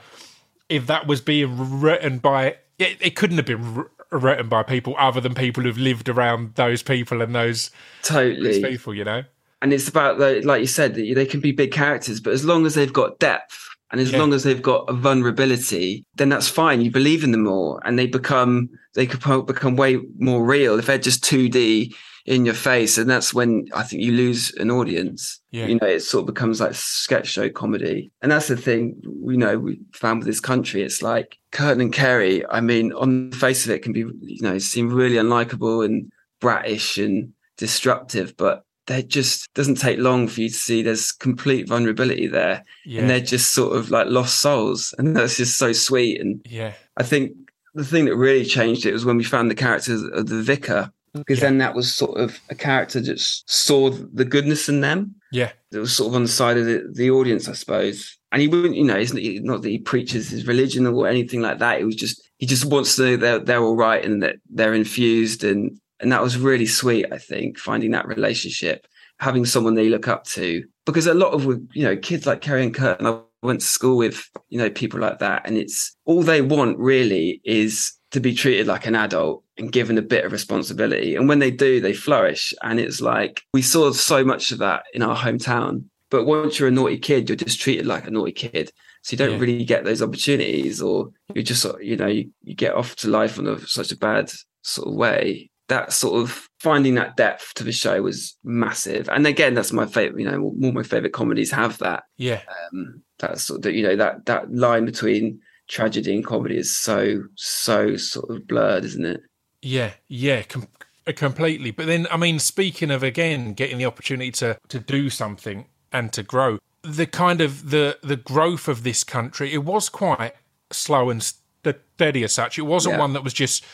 [0.68, 5.20] if that was being written by, it, it couldn't have been written by people other
[5.20, 7.70] than people who've lived around those people and those
[8.02, 9.24] totally those people, you know.
[9.60, 12.66] And it's about the, like you said, they can be big characters, but as long
[12.66, 14.18] as they've got depth and as yeah.
[14.18, 16.80] long as they've got a vulnerability, then that's fine.
[16.80, 20.78] You believe in them more, and they become they could become way more real.
[20.78, 21.94] If they're just two D
[22.26, 25.40] in your face, and that's when I think you lose an audience.
[25.50, 25.66] Yeah.
[25.66, 28.96] You know, it sort of becomes like sketch show comedy, and that's the thing.
[29.02, 32.46] You know, we found with this country, it's like Kurtan and Kerry.
[32.46, 36.10] I mean, on the face of it, can be you know seem really unlikable and
[36.40, 41.68] bratish and destructive, but they just doesn't take long for you to see there's complete
[41.68, 43.00] vulnerability there yeah.
[43.00, 46.74] and they're just sort of like lost souls and that's just so sweet and yeah
[46.98, 47.32] i think
[47.74, 50.92] the thing that really changed it was when we found the characters of the vicar
[51.14, 51.46] because yeah.
[51.46, 55.14] then that was sort of a character that saw the goodness in them.
[55.32, 58.18] Yeah, it was sort of on the side of the, the audience, I suppose.
[58.32, 61.58] And he wouldn't, you know, it's not that he preaches his religion or anything like
[61.60, 61.80] that.
[61.80, 64.74] It was just he just wants to know they're they're all right and that they're
[64.74, 67.06] infused, and and that was really sweet.
[67.12, 68.86] I think finding that relationship,
[69.20, 72.64] having someone they look up to, because a lot of you know kids like Kerry
[72.64, 75.96] and Kurt, and I went to school with you know people like that, and it's
[76.04, 80.24] all they want really is to be treated like an adult and given a bit
[80.24, 81.16] of responsibility.
[81.16, 82.54] And when they do, they flourish.
[82.62, 85.86] And it's like we saw so much of that in our hometown.
[86.10, 88.70] But once you're a naughty kid, you're just treated like a naughty kid.
[89.02, 89.38] So you don't yeah.
[89.38, 93.36] really get those opportunities, or you just, you know, you, you get off to life
[93.36, 94.30] in a, such a bad
[94.62, 95.50] sort of way.
[95.66, 99.08] That sort of finding that depth to the show was massive.
[99.08, 102.04] And again, that's my favorite, you know, all my favorite comedies have that.
[102.16, 102.42] Yeah.
[102.72, 107.24] Um, that's sort of, you know, that, that line between tragedy and comedy is so
[107.36, 109.22] so sort of blurred, isn't it?
[109.62, 110.68] Yeah, yeah, com-
[111.06, 111.70] uh, completely.
[111.70, 116.12] But then, I mean, speaking of again getting the opportunity to to do something and
[116.12, 120.34] to grow, the kind of the the growth of this country, it was quite
[120.70, 122.58] slow and steady as such.
[122.58, 123.00] It wasn't yeah.
[123.00, 123.64] one that was just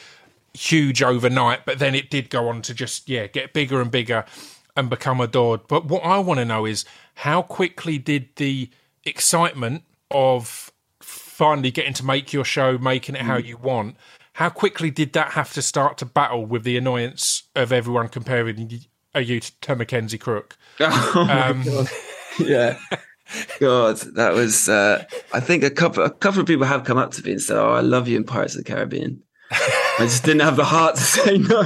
[0.55, 4.25] huge overnight, but then it did go on to just yeah get bigger and bigger
[4.77, 5.67] and become adored.
[5.69, 6.85] But what I want to know is
[7.17, 8.71] how quickly did the
[9.05, 10.73] excitement of
[11.41, 13.47] finally getting to make your show, making it how Mm.
[13.47, 13.97] you want.
[14.35, 18.69] How quickly did that have to start to battle with the annoyance of everyone comparing
[19.15, 20.57] you to, Mackenzie Crook?
[20.81, 21.89] Oh Um, God.
[22.39, 22.77] yeah.
[23.59, 24.69] God, that was.
[24.69, 27.41] Uh, I think a couple, a couple of people have come up to me and
[27.41, 30.65] said, "Oh, I love you in Pirates of the Caribbean." I just didn't have the
[30.65, 31.63] heart to say no.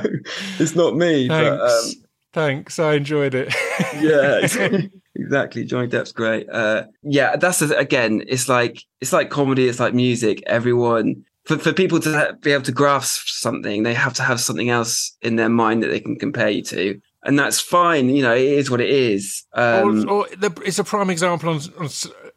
[0.61, 1.27] It's not me.
[1.35, 1.59] Thanks.
[1.59, 2.04] But, um,
[2.35, 2.79] Thanks.
[2.79, 3.55] I enjoyed it.
[4.01, 4.81] yeah,
[5.15, 5.65] exactly.
[5.65, 6.49] Johnny Depp's great.
[6.51, 8.25] Uh, yeah, that's again.
[8.27, 9.69] It's like it's like comedy.
[9.69, 10.43] It's like music.
[10.47, 14.69] Everyone for for people to be able to grasp something, they have to have something
[14.69, 18.09] else in their mind that they can compare you to, and that's fine.
[18.09, 19.45] You know, it is what it is.
[19.55, 21.89] Um, or, or the, it's a prime example on, on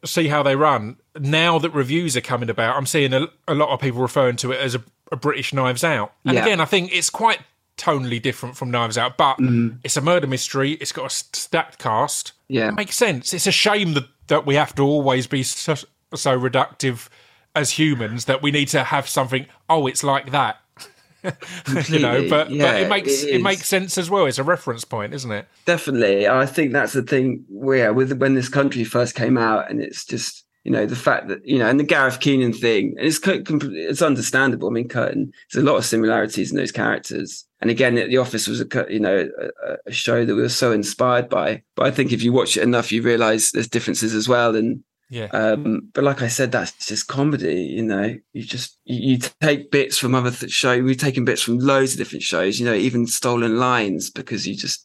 [0.04, 0.96] see how they run.
[1.18, 4.52] Now that reviews are coming about, I'm seeing a, a lot of people referring to
[4.52, 6.12] it as a, a British Knives Out.
[6.24, 6.42] And Yeah.
[6.44, 7.40] again, I think it's quite
[7.78, 9.78] tonally different from Knives Out, but mm.
[9.84, 10.72] it's a murder mystery.
[10.72, 12.32] It's got a stacked cast.
[12.48, 12.68] Yeah.
[12.68, 13.32] it makes sense.
[13.32, 15.74] It's a shame that that we have to always be so,
[16.14, 17.08] so reductive
[17.54, 19.46] as humans that we need to have something.
[19.68, 20.60] Oh, it's like that.
[21.88, 24.26] you know, but but it makes it it, makes sense as well.
[24.26, 25.46] It's a reference point, isn't it?
[25.64, 26.28] Definitely.
[26.28, 30.04] I think that's the thing where with when this country first came out and it's
[30.04, 33.20] just, you know, the fact that, you know, and the Gareth Keenan thing, and it's
[33.24, 34.68] it's understandable.
[34.68, 37.44] I mean, Kurtan, there's a lot of similarities in those characters.
[37.60, 39.28] And again, The Office was a, you know,
[39.66, 41.62] a, a show that we were so inspired by.
[41.74, 44.54] But I think if you watch it enough, you realize there's differences as well.
[44.54, 45.26] And Yeah.
[45.32, 47.62] um, but like I said, that's just comedy.
[47.62, 50.80] You know, you just you, you take bits from other th- show.
[50.80, 52.60] We've taken bits from loads of different shows.
[52.60, 54.84] You know, even stolen lines because you just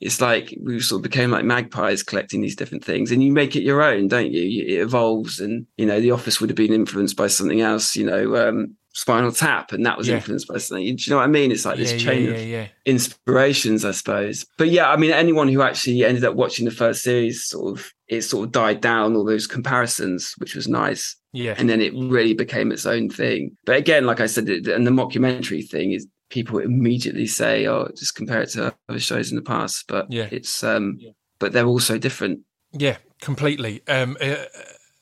[0.00, 3.54] it's like we sort of became like magpies collecting these different things, and you make
[3.54, 4.42] it your own, don't you?
[4.42, 7.94] You- It evolves, and you know, The Office would have been influenced by something else.
[7.96, 8.36] You know.
[8.48, 10.16] Um, Spinal Tap, and that was Yeah.
[10.16, 10.84] influenced by something.
[10.84, 11.50] Do you know what I mean?
[11.52, 14.46] It's like this yeah, chain yeah, of inspirations, I suppose.
[14.56, 17.92] But yeah, I mean, anyone who actually ended up watching the first series, sort of,
[18.08, 21.16] it sort of died down all those comparisons, which was nice.
[21.32, 21.54] Yeah.
[21.58, 23.56] And then it really became its own thing.
[23.66, 28.14] But again, like I said, and the mockumentary thing is people immediately say, "Oh, just
[28.14, 30.28] compare it to other shows in the past." But Yeah.
[30.30, 30.98] it's, um,
[31.40, 32.40] but they're all so different.
[32.72, 33.82] Yeah, completely.
[33.88, 34.36] Um, uh,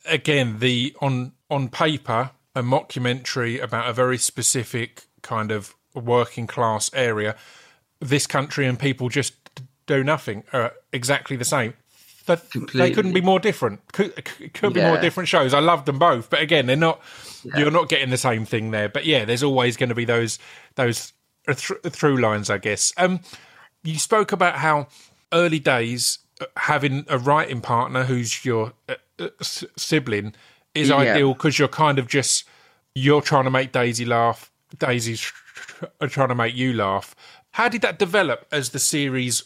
[0.06, 6.90] again, the on on paper, a mockumentary about a very specific kind of working class
[6.94, 7.36] area.
[8.00, 9.34] This country and people just
[9.86, 10.44] do nothing.
[10.52, 11.74] Are exactly the same.
[12.26, 13.80] That they couldn't be more different.
[13.92, 15.52] Could, could be more different shows.
[15.52, 17.00] I love them both, but again, they're not.
[17.56, 18.88] You're not getting the same thing there.
[18.88, 20.38] But yeah, there's always going to be those
[20.76, 21.12] those
[21.46, 22.92] th- through lines, I guess.
[22.96, 23.20] Um,
[23.82, 24.86] you spoke about how
[25.32, 30.34] early days uh, having a writing partner who's your uh, uh, sibling
[30.74, 30.96] is Yeah.
[30.96, 32.44] ideal because you're kind of just
[32.94, 35.34] you're trying to make Daisy laugh, Daisy's tr-
[36.00, 37.14] tr- trying to make you laugh.
[37.52, 39.44] How did that develop as the series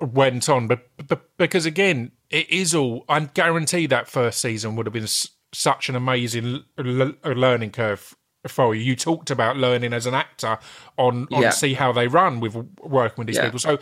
[0.00, 0.68] went on?
[0.68, 3.04] But, but because again, it is all.
[3.08, 5.08] I guarantee that first season would have been
[5.52, 8.14] such an amazing learning curve
[8.48, 8.82] for you.
[8.82, 10.58] You talked about learning as an actor
[10.96, 11.50] on on Yeah.
[11.50, 13.44] see how they run with working with these Yeah.
[13.44, 13.58] people.
[13.58, 13.78] So,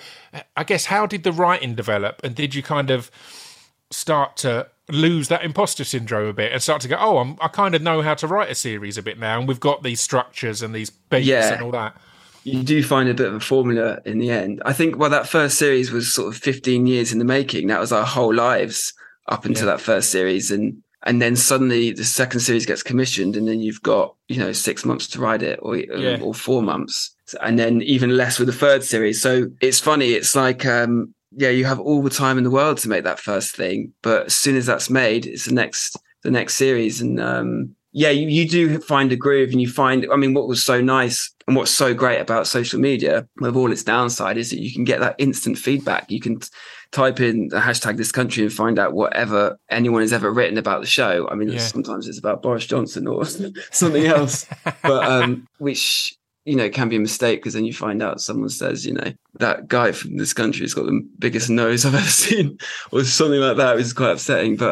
[0.56, 3.10] I guess how did the writing develop, and did you kind of
[3.94, 7.48] start to lose that imposter syndrome a bit and start to go, oh, I'm, I
[7.48, 10.00] kind of know how to write a series a bit now, and we've got these
[10.00, 11.54] structures and these beats Yeah.
[11.54, 11.96] and all that.
[12.42, 14.60] you do find a bit of a formula in the end.
[14.66, 17.68] I think well, that first series was sort of 15 years in the making.
[17.68, 18.92] That was our whole lives
[19.28, 19.72] up until Yeah.
[19.76, 23.82] that first series, and and then suddenly the second series gets commissioned, and then you've
[23.82, 26.18] got you know six months to write it, or Yeah.
[26.20, 29.22] or four months, and then even less with the third series.
[29.22, 30.10] So it's funny.
[30.12, 33.20] It's like um, yeah, you have all the time in the world to make that
[33.20, 37.20] first thing, but as soon as that's made, it's the next the next series, and
[37.20, 40.64] um, yeah, you, you do find a groove and you find, I mean, what was
[40.64, 44.58] so nice and what's so great about social media with all its downside is that
[44.58, 46.10] you can get that instant feedback.
[46.10, 46.48] You can t-
[46.90, 50.80] type in the hashtag this country and find out whatever anyone has ever written about
[50.80, 51.28] the show.
[51.30, 51.58] I mean, Yeah.
[51.60, 53.24] sometimes it's about Boris Johnson or
[53.70, 54.46] something else,
[54.82, 58.48] but, um, which, you know, can be a mistake because then you find out someone
[58.50, 62.04] says, you know, that guy from this country has got the biggest nose I've ever
[62.04, 62.58] seen
[62.92, 64.56] or something like that, which is quite upsetting.
[64.56, 64.70] But,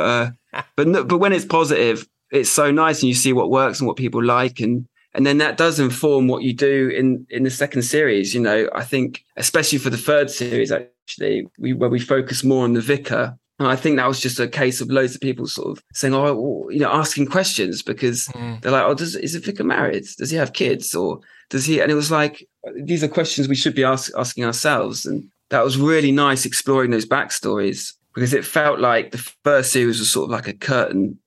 [0.53, 3.79] uh, but no, but when it's positive, it's so nice and you see what works
[3.79, 7.43] and what people like and and then that does inform what you do in in
[7.43, 8.69] the second series you know.
[8.75, 12.81] I think especially for the third series actually we where we focus more on the
[12.81, 15.85] vicar and i think that was just a case of loads of people sort of
[15.93, 18.27] saying oh well, you know asking questions because
[18.63, 20.07] they're like oh does is the vicar married?
[20.17, 20.95] Does he have kids?
[20.95, 21.21] Or
[21.53, 25.07] does he and it was like these are questions we should be ask, asking ourselves
[25.07, 29.99] and that was really nice exploring those backstories because it felt like the first series
[30.01, 31.19] was sort of like a Kurtan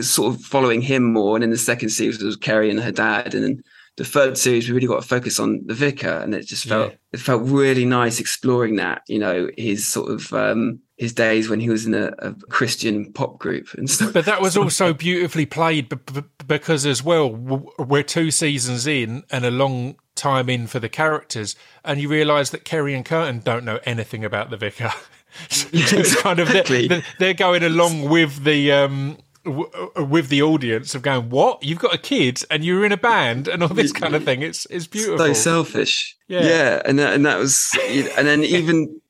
[0.00, 1.36] sort of following him more.
[1.36, 3.34] And in the second series, it was Kerry and her dad.
[3.34, 3.64] And then
[3.96, 6.08] the third series, we really got to focus on the vicar.
[6.22, 6.96] And it just felt, Yeah.
[7.12, 11.60] it felt really nice exploring that, you know, his sort of, um, his days when
[11.60, 14.12] he was in a, a Christian pop group and stuff.
[14.12, 18.86] But that was also beautifully played b- b- because, as well, w- we're two seasons
[18.86, 23.04] in and a long time in for the characters, and you realise that Kerry and
[23.04, 24.92] Kurtan don't know anything about the vicar.
[25.50, 31.02] it's kind of they're, they're going along with the um, w- with the audience of
[31.02, 31.60] going, "What?
[31.62, 34.42] You've got a kid and you're in a band and all this kind of thing."
[34.42, 35.18] It's it's beautiful.
[35.18, 36.16] so selfish.
[36.28, 36.44] Yeah.
[36.44, 37.68] yeah, and that, and that was,
[38.16, 39.00] and then even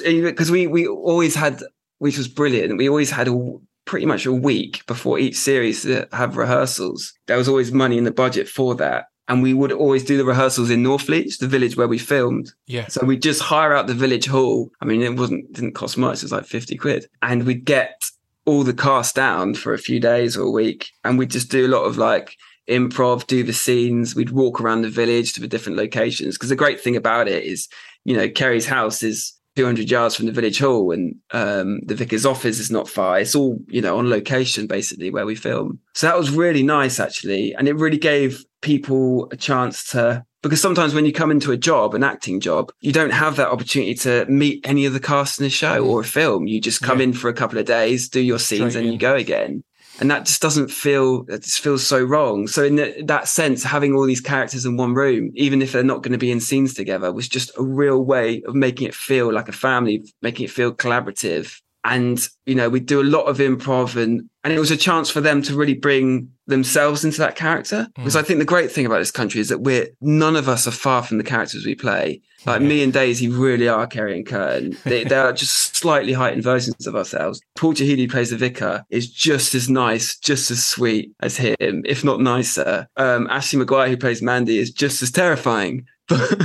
[0.00, 1.62] because we we always had,
[1.98, 2.78] which was brilliant.
[2.78, 7.12] We always had a pretty much a week before each series to have rehearsals.
[7.26, 9.06] There was always money in the budget for that.
[9.26, 12.52] And we would always do the rehearsals in Northleach, the village where we filmed.
[12.66, 14.70] yeah, So we'd just hire out the village hall.
[14.82, 16.18] I mean, it wasn't didn't cost much.
[16.18, 17.06] It was like 50 quid.
[17.22, 18.02] And we'd get
[18.44, 20.90] all the cast down for a few days or a week.
[21.04, 22.36] And we'd just do a lot of like
[22.68, 24.14] improv, do the scenes.
[24.14, 26.36] We'd walk around the village to the different locations.
[26.36, 27.66] Because the great thing about it is,
[28.04, 32.26] you know, Kerry's house is 200 yards from the village hall and um, the vicar's
[32.26, 33.20] office is not far.
[33.20, 35.78] It's all, you know, on location basically where we film.
[35.94, 37.54] So that was really nice actually.
[37.54, 41.56] And it really gave people a chance to because sometimes when you come into a
[41.56, 45.40] job, an acting job, you don't have that opportunity to meet any of the cast
[45.40, 46.46] in a show or a film.
[46.46, 47.04] You just come Yeah.
[47.04, 49.64] in for a couple of days, do your scenes, Straight and you go again.
[50.00, 52.46] And that just doesn't feel, it just feels so wrong.
[52.46, 55.84] So in the, that sense, having all these characters in one room, even if they're
[55.84, 58.94] not going to be in scenes together, was just a real way of making it
[58.94, 61.60] feel like a family, making it feel collaborative.
[61.84, 65.10] And, you know, we do a lot of improv and, and it was a chance
[65.10, 67.88] for them to really bring themselves into that character.
[67.94, 70.66] Because I think the great thing about this country is that we're, none of us
[70.66, 72.22] are far from the characters we play.
[72.46, 74.76] Like me and Daisy really are Kerry and Kurtan.
[74.84, 77.40] They, they are just slightly heightened versions of ourselves.
[77.56, 82.04] Paul Chahidi plays the vicar is just as nice, just as sweet as him, if
[82.04, 82.86] not nicer.
[82.96, 86.38] Um, Ashley McGuire, who plays Mandy, is just as terrifying, but,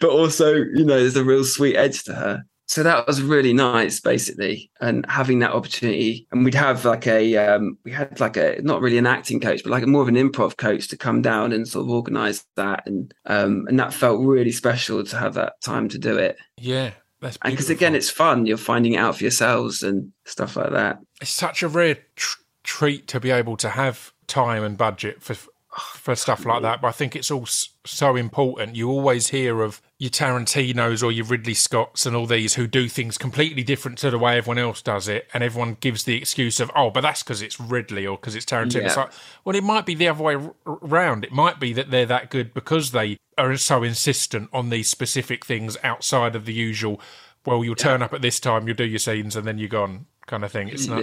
[0.00, 2.44] but also, you know, there's a real sweet edge to her.
[2.66, 6.26] So that was really nice, basically, and having that opportunity.
[6.32, 9.62] And we'd have like a, um, we had like a, not really an acting coach,
[9.62, 12.44] but like a more of an improv coach to come down and sort of organize
[12.56, 12.86] that.
[12.86, 16.36] And, um, and that felt really special to have that time to do it.
[16.58, 16.92] yeah.
[17.20, 18.44] That's because again, it's fun.
[18.44, 20.98] You're finding it out for yourselves and stuff like that.
[21.22, 25.34] it's such a rare tr- treat to be able to have time and budget for
[25.76, 26.80] for stuff like that.
[26.80, 28.76] But I think it's all so important.
[28.76, 32.88] You always hear of your Tarantino's or your Ridley Scotts and all these who do
[32.88, 36.60] things completely different to the way everyone else does it, and everyone gives the excuse
[36.60, 39.10] of, "Oh, but that's because it's Ridley or because it's Tarantino." It's like,
[39.44, 41.24] well, it might be the other way r- round.
[41.24, 45.44] It might be that they're that good because they are so insistent on these specific
[45.44, 47.00] things outside of the usual.
[47.44, 50.06] Well, you'll turn up at this time, you'll do your scenes, and then you're gone,
[50.26, 50.68] kind of thing.
[50.68, 51.02] It's not.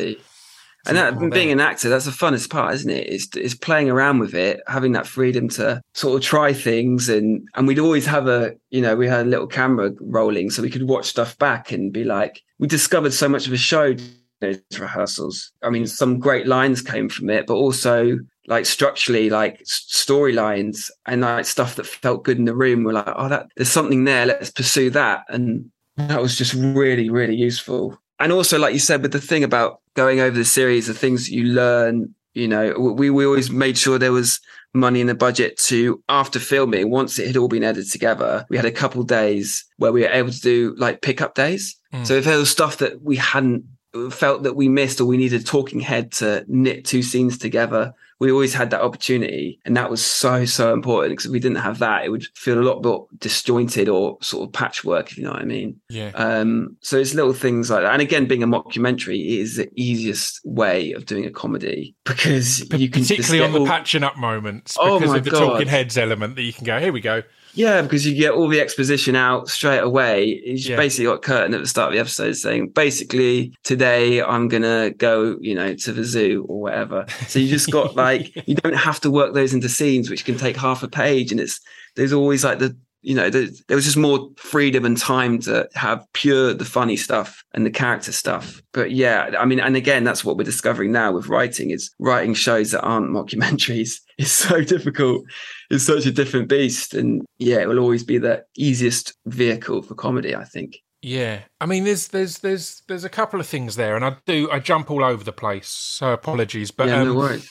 [0.88, 3.08] And that, being an actor, that's the funnest part, isn't it?
[3.08, 3.10] it?
[3.10, 7.48] Is is playing around with it, having that freedom to sort of try things, and
[7.56, 10.70] and we'd always have a, you know, we had a little camera rolling, so we
[10.70, 13.96] could watch stuff back and be like, we discovered so much of a show
[14.40, 15.52] those rehearsals.
[15.62, 18.18] I mean, some great lines came from it, but also
[18.48, 22.84] like structurally, like storylines and like stuff that felt good in the room.
[22.84, 24.26] We're like, oh, that there's something there.
[24.26, 27.98] Let's pursue that, and that was just really, really useful.
[28.22, 31.30] And also, like you said, with the thing about going over the series, the things
[31.30, 34.40] you learn, you know, we, we always made sure there was
[34.74, 38.58] money in the budget to, after filming, once it had all been edited together, we
[38.58, 41.76] had a couple days where we were able to do like pickup days.
[41.94, 42.08] Mm.
[42.08, 43.66] So if there was stuff that we hadn't
[44.12, 47.94] felt that we missed or we needed a talking head to knit two scenes together,
[48.22, 49.60] we always had that opportunity.
[49.66, 52.60] And that was so, so important because if we didn't have that, it would feel
[52.60, 55.82] a lot more disjointed or sort of patchwork, if you know what I mean.
[55.90, 56.12] Yeah.
[56.14, 57.92] Um, so it's little things like that.
[57.94, 62.90] And again, being a mockumentary is the easiest way of doing a comedy because you
[62.92, 65.40] can particularly on the all- patching up moments Oh because my of the God.
[65.40, 68.48] talking heads element that you can go here we go Yeah, because you get all
[68.48, 70.30] the exposition out straight away.
[70.46, 70.78] It's Yeah.
[70.78, 74.94] basically got Kurtan at the start of the episode saying, basically, today I'm going to
[74.98, 77.06] go, you know, to the zoo or whatever.
[77.28, 80.38] So you just got like, you don't have to work those into scenes, which can
[80.38, 81.32] take half a page.
[81.32, 81.60] And it's,
[81.96, 85.68] there's always like the, you know, there, there was just more freedom and time to
[85.74, 88.62] have pure the funny stuff and the character stuff.
[88.74, 92.36] But yeah, I mean, and again, that's what we're discovering now with writing is writing
[92.36, 95.24] shows that aren't mockumentaries is so difficult.
[95.72, 96.94] It's such a different beast.
[96.94, 100.78] And yeah, it will always be the easiest vehicle for comedy, I think.
[101.02, 104.48] yeah i mean there's there's there's there's a couple of things there and i do
[104.52, 107.50] i jump all over the place so apologies but yeah, no um, worries.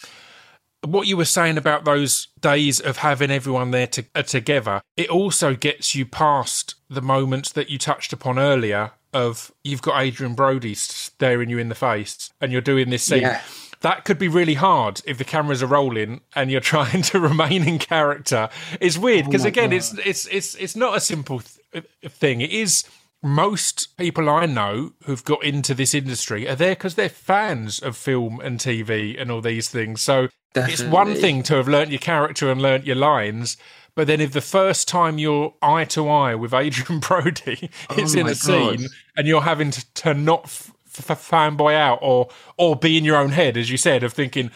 [0.86, 5.08] what you were saying about those days of having everyone there to, uh, together, it
[5.10, 10.34] also gets you past the moments that you touched upon earlier of you've got Adrien
[10.34, 13.22] Brody staring you in the face and you're doing this scene.
[13.22, 13.42] Yeah.
[13.82, 17.66] That could be really hard if the cameras are rolling and you're trying to remain
[17.66, 18.48] in character.
[18.80, 19.76] It's weird oh because my again, God.
[19.76, 22.40] it's it's it's it's not a simple th- uh, thing.
[22.40, 22.84] It is
[23.22, 27.96] most people I know who've got into this industry are there because they're fans of
[27.96, 30.00] film and TV and all these things.
[30.00, 33.56] So it's one thing to have learnt your character and learnt your lines.
[33.94, 38.14] But then, if the first time you're eye to eye with Adrien Brody, oh it's
[38.14, 41.98] in Oh my a scene and you're having to, to not f- f- fanboy out
[42.02, 44.50] or or be in your own head, as you said, of thinking,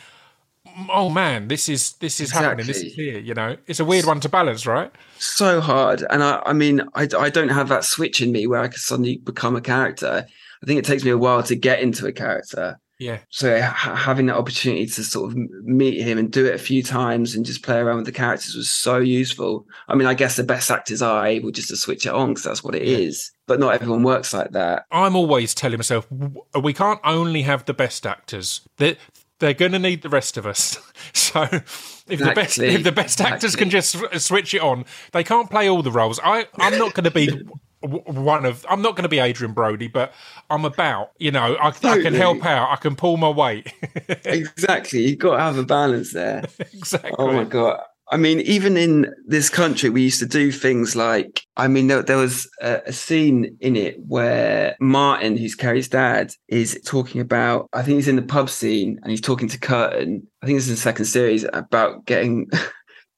[0.91, 2.67] "Oh man, this is this is happening.
[2.67, 3.05] This is Exactly.
[3.13, 4.91] here." You know, it's a weird one to balance, right?
[5.19, 6.05] so hard.
[6.11, 8.79] And I, I mean, I, I don't have that switch in me where I can
[8.79, 10.27] suddenly become a character.
[10.63, 12.79] I think it takes me a while to get into a character.
[13.05, 16.59] Yeah, So ha- having that opportunity to sort of meet him and do it a
[16.59, 19.67] few times and just play around with the characters was so useful.
[19.89, 22.45] I mean, I guess the best actors are able just to switch it on because
[22.45, 23.31] that's what it is.
[23.31, 23.41] Yeah.
[23.47, 24.87] But not everyone works like that.
[24.91, 26.09] I'm always telling myself
[26.59, 28.67] we can't only have the best actors.
[28.79, 28.97] They
[29.39, 30.79] they're going to need the rest of us.
[31.13, 35.51] So if the best if the best actors can just switch it on, they can't
[35.51, 36.19] play all the roles.
[36.23, 37.29] I I'm not going to be
[37.85, 40.13] one of I'm not going to be Adrien Brody, but
[40.51, 42.71] I'm about you know I, I can help out.
[42.71, 43.73] I can pull my weight.
[44.25, 45.07] exactly.
[45.07, 46.45] You've got to have a balance there.
[46.45, 47.15] Oh exactly.
[47.19, 47.81] Oh my god!
[48.11, 51.43] I mean, even in this country, we used to do things like.
[51.57, 56.33] I mean, there, there was a, a scene in it where Martin, who's Kerry's dad,
[56.49, 57.69] is talking about.
[57.73, 60.27] I think he's in the pub scene and he's talking to Kurtan.
[60.43, 62.51] I think this is the second series about getting.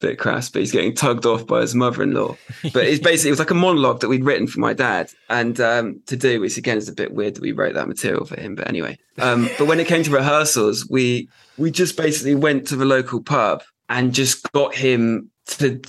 [0.00, 2.36] Bit crass, but he's getting tugged off by his mother-in-law.
[2.74, 5.58] But it's basically it was like a monologue that we'd written for my dad, and
[5.58, 8.38] um, to do, which again is a bit weird that we wrote that material for
[8.38, 8.56] him.
[8.56, 12.76] But anyway, um, but when it came to rehearsals, we we just basically went to
[12.76, 15.80] the local pub and just got him to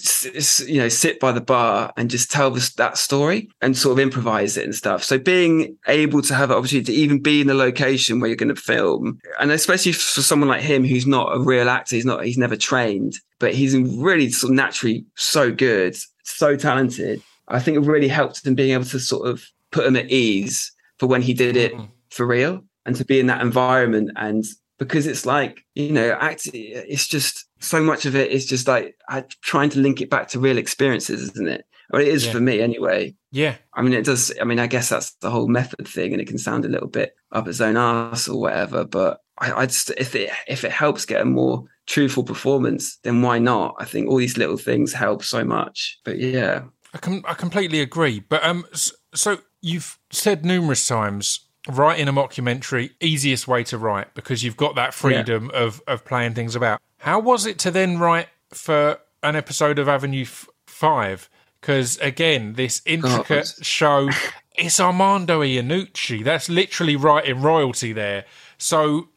[0.68, 4.00] you know sit by the bar and just tell this that story and sort of
[4.00, 7.48] improvise it and stuff so being able to have an opportunity to even be in
[7.48, 11.36] the location where you're going to film and especially for someone like him who's not
[11.36, 15.52] a real actor he's not he's never trained but he's really sort of naturally so
[15.52, 19.88] good so talented i think it really helped him being able to sort of put
[19.88, 21.88] him at ease for when he did it Mhm.
[22.12, 24.46] for real and to be in that environment and
[24.78, 28.96] because it's like you know act it's just so much of it is just like
[29.10, 32.32] I, trying to link it back to real experiences isn't it or it is Yeah.
[32.34, 35.48] for me anyway Yeah, i mean it does i mean i guess that's the whole
[35.48, 38.84] method thing and it can sound a little bit up its own ass or whatever
[38.86, 43.22] but i, I just if it if it helps get a more truthful performance then
[43.22, 46.64] why not i think all these little things help so much but yeah
[46.94, 48.22] I com- I completely agree.
[48.22, 48.66] But um,
[49.14, 54.76] so you've said numerous times, writing a mockumentary easiest way to write because you've got
[54.76, 56.82] that freedom of of playing things about.
[57.00, 61.30] How was it to then write for an episode of Avenue F- Five?
[61.62, 64.10] Because again, this intricate show,
[64.58, 66.24] it's Armando Iannucci.
[66.24, 68.26] That's literally writing royalty there.
[68.58, 69.10] So.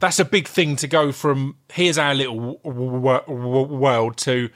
[0.00, 4.48] That's a big thing to go from here's our little w- w- w- world to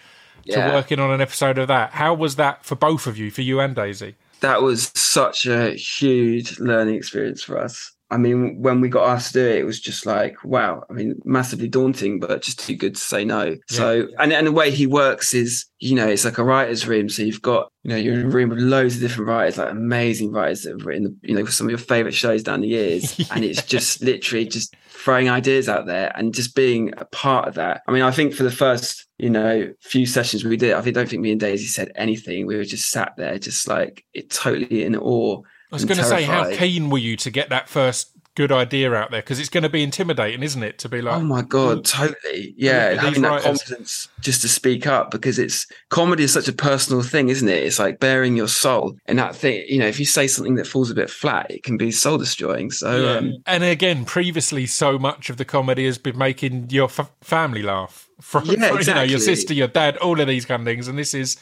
[0.47, 1.93] to working on an episode of that.
[1.93, 4.17] How was that for both of you, for you and Daisy?
[4.41, 7.96] That was such a huge learning experience for us.
[8.11, 10.85] I mean, when we got asked to do it, it was just like, wow.
[10.89, 13.57] I mean, massively daunting, but just too good to say no.
[13.69, 17.09] So, and, and the way he works is, you know, it's like a writer's room.
[17.09, 19.73] So you've got, you know, you're in a room with loads of different writers, like
[19.73, 23.21] amazing writers that have written, you know, some of your favorite shows down the years.
[23.37, 27.55] And it's just literally just throwing ideas out there and just being a part of
[27.55, 27.83] that.
[27.89, 30.95] I mean, I think for the first, you know, few sessions we did, I think,
[30.95, 32.47] don't think me and Daisy said anything.
[32.47, 35.43] We were just sat there, just like it totally in awe.
[35.73, 38.93] I was going to say, how keen were you to get that first good idea
[38.93, 39.21] out there?
[39.23, 40.79] Because it's going to be intimidating, isn't it?
[40.81, 42.55] To be like, Oh my god, totally.
[42.57, 43.45] Yeah, having that writers.
[43.45, 47.65] confidence just to speak up because it's comedy is such a personal thing, isn't it?
[47.65, 49.65] It's like bearing your soul, and that thing.
[49.69, 52.19] You know, if you say something that falls a bit flat, it can be soul
[52.19, 52.71] destroying.
[52.71, 53.17] So, Yeah.
[53.17, 57.63] um, and again, previously, so much of the comedy has been making your f- family
[57.63, 58.09] laugh.
[58.21, 60.89] From, Yeah, from, you know, your sister, your dad, all of these kind of things.
[60.89, 61.37] And this is,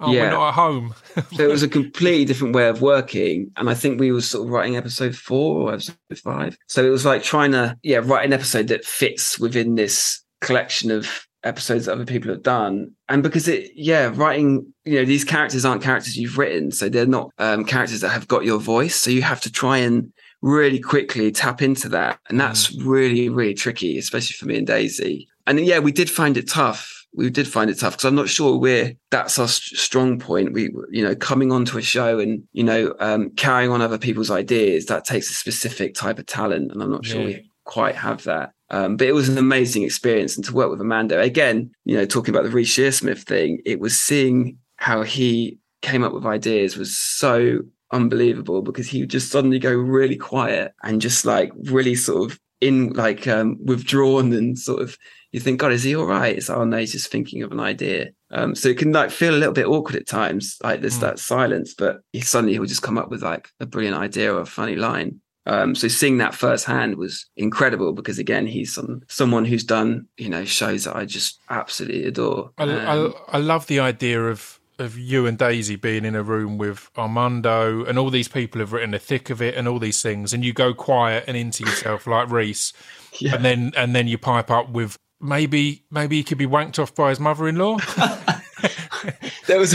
[0.00, 0.30] oh, we're Yeah.
[0.30, 0.94] not at home.
[1.32, 4.46] so it was a completely different way of working, and I think we were sort
[4.46, 6.56] of writing episode four or episode five.
[6.66, 10.90] So it was like trying to, yeah, write an episode that fits within this collection
[10.90, 15.22] of episodes that other people have done and because it yeah writing you know these
[15.24, 18.96] characters aren't characters you've written so they're not um characters that have got your voice
[18.96, 23.54] so you have to try and really quickly tap into that and that's really really
[23.54, 27.46] tricky especially for me and daisy and yeah we did find it tough we did
[27.48, 31.02] find it tough because i'm not sure we're that's our st- strong point we you
[31.02, 35.04] know coming onto a show and you know um carrying on other people's ideas that
[35.04, 37.26] takes a specific type of talent and i'm not sure Yeah.
[37.26, 40.78] we quite have that um, but it was an amazing experience and to work with
[40.80, 45.58] Armando again, you know, talking about the Reece Shearsmith thing, it was seeing how he
[45.80, 47.60] came up with ideas was so
[47.92, 52.38] unbelievable because he would just suddenly go really quiet and just like really sort of
[52.60, 54.98] in like um withdrawn and sort of
[55.32, 56.36] you think, God, is he all right?
[56.36, 58.10] It's oh no, he's just thinking of an idea.
[58.30, 61.00] Um, so it can like feel a little bit awkward at times, like there's Mm.
[61.02, 64.40] that silence, but he suddenly he'll just come up with like a brilliant idea or
[64.40, 65.20] a funny line.
[65.46, 70.28] Um, so seeing that firsthand was incredible because again, he's some someone who's done you
[70.28, 72.50] know shows that I just absolutely adore.
[72.58, 76.22] I, Um, I, I love the idea of of you and Daisy being in a
[76.22, 79.78] room with Armando and all these people have written the thick of it and all
[79.80, 82.72] these things, and you go quiet and into yourself like Reece,
[83.18, 83.34] Yeah.
[83.34, 86.94] and then and then you pipe up with maybe maybe he could be wanked off
[86.94, 87.78] by his mother-in-law.
[89.46, 89.72] there was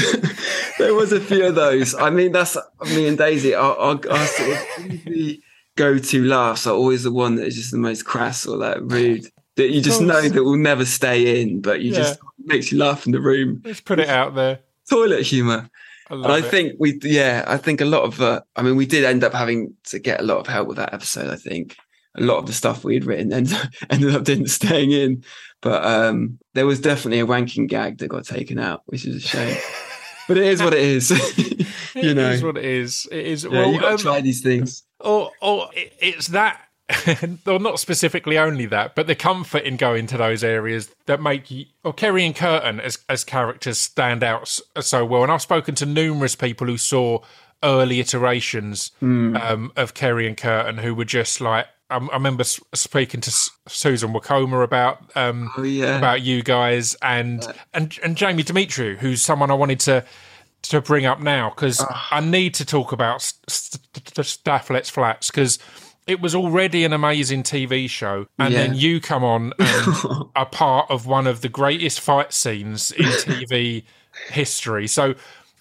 [0.78, 1.96] there was a few of those.
[1.96, 3.54] I mean, that's me and Daisy.
[3.54, 5.36] Our, our, our sort of
[5.76, 9.28] go-to laughs are always the one that is just the most crass or like rude.
[9.56, 13.06] That you just know that will never stay in, but you just makes you laugh
[13.06, 13.62] in the room.
[13.64, 14.60] Let's put it out there.
[14.90, 15.70] Toilet humor.
[16.10, 16.46] I And I it.
[16.46, 19.34] think we, yeah, I think a lot of, uh, I mean, we did end up
[19.34, 21.30] having to get a lot of help with that episode.
[21.32, 21.78] I think
[22.16, 23.58] a lot of the stuff we had written ended,
[23.90, 25.24] ended up didn't staying in,
[25.62, 29.20] but um, there was definitely a wanking gag that got taken out, which is a
[29.28, 29.58] shame.
[30.28, 31.10] but it is what it is,
[31.96, 32.30] you It know.
[32.32, 33.08] is what it is.
[33.12, 33.44] It is.
[33.44, 34.84] yeah, well, you got um, to try these things.
[35.00, 36.62] or or it- it's that
[37.48, 41.50] or not specifically only that but the comfort in going to those areas that make
[41.50, 45.76] you or Kerry and Kurtan as as characters stand out so well and I've spoken
[45.76, 47.20] to numerous people who saw
[47.64, 49.38] early iterations Hmm.
[49.38, 53.32] um, of Kerry and Kurtan who were just like I, I remember speaking to
[53.68, 59.22] Susan Wokoma about um, Oh yeah, about you guys and and and Jamie Demetriou, who's
[59.22, 60.06] someone I wanted to
[60.64, 65.30] to bring up now because I need to talk about St- St- Stath Lets Flats
[65.30, 65.60] because
[66.08, 70.90] it was already an amazing TV show, and then you come on and are part
[70.90, 73.84] of one of the greatest fight scenes in TV
[74.30, 74.88] history.
[74.88, 75.16] So.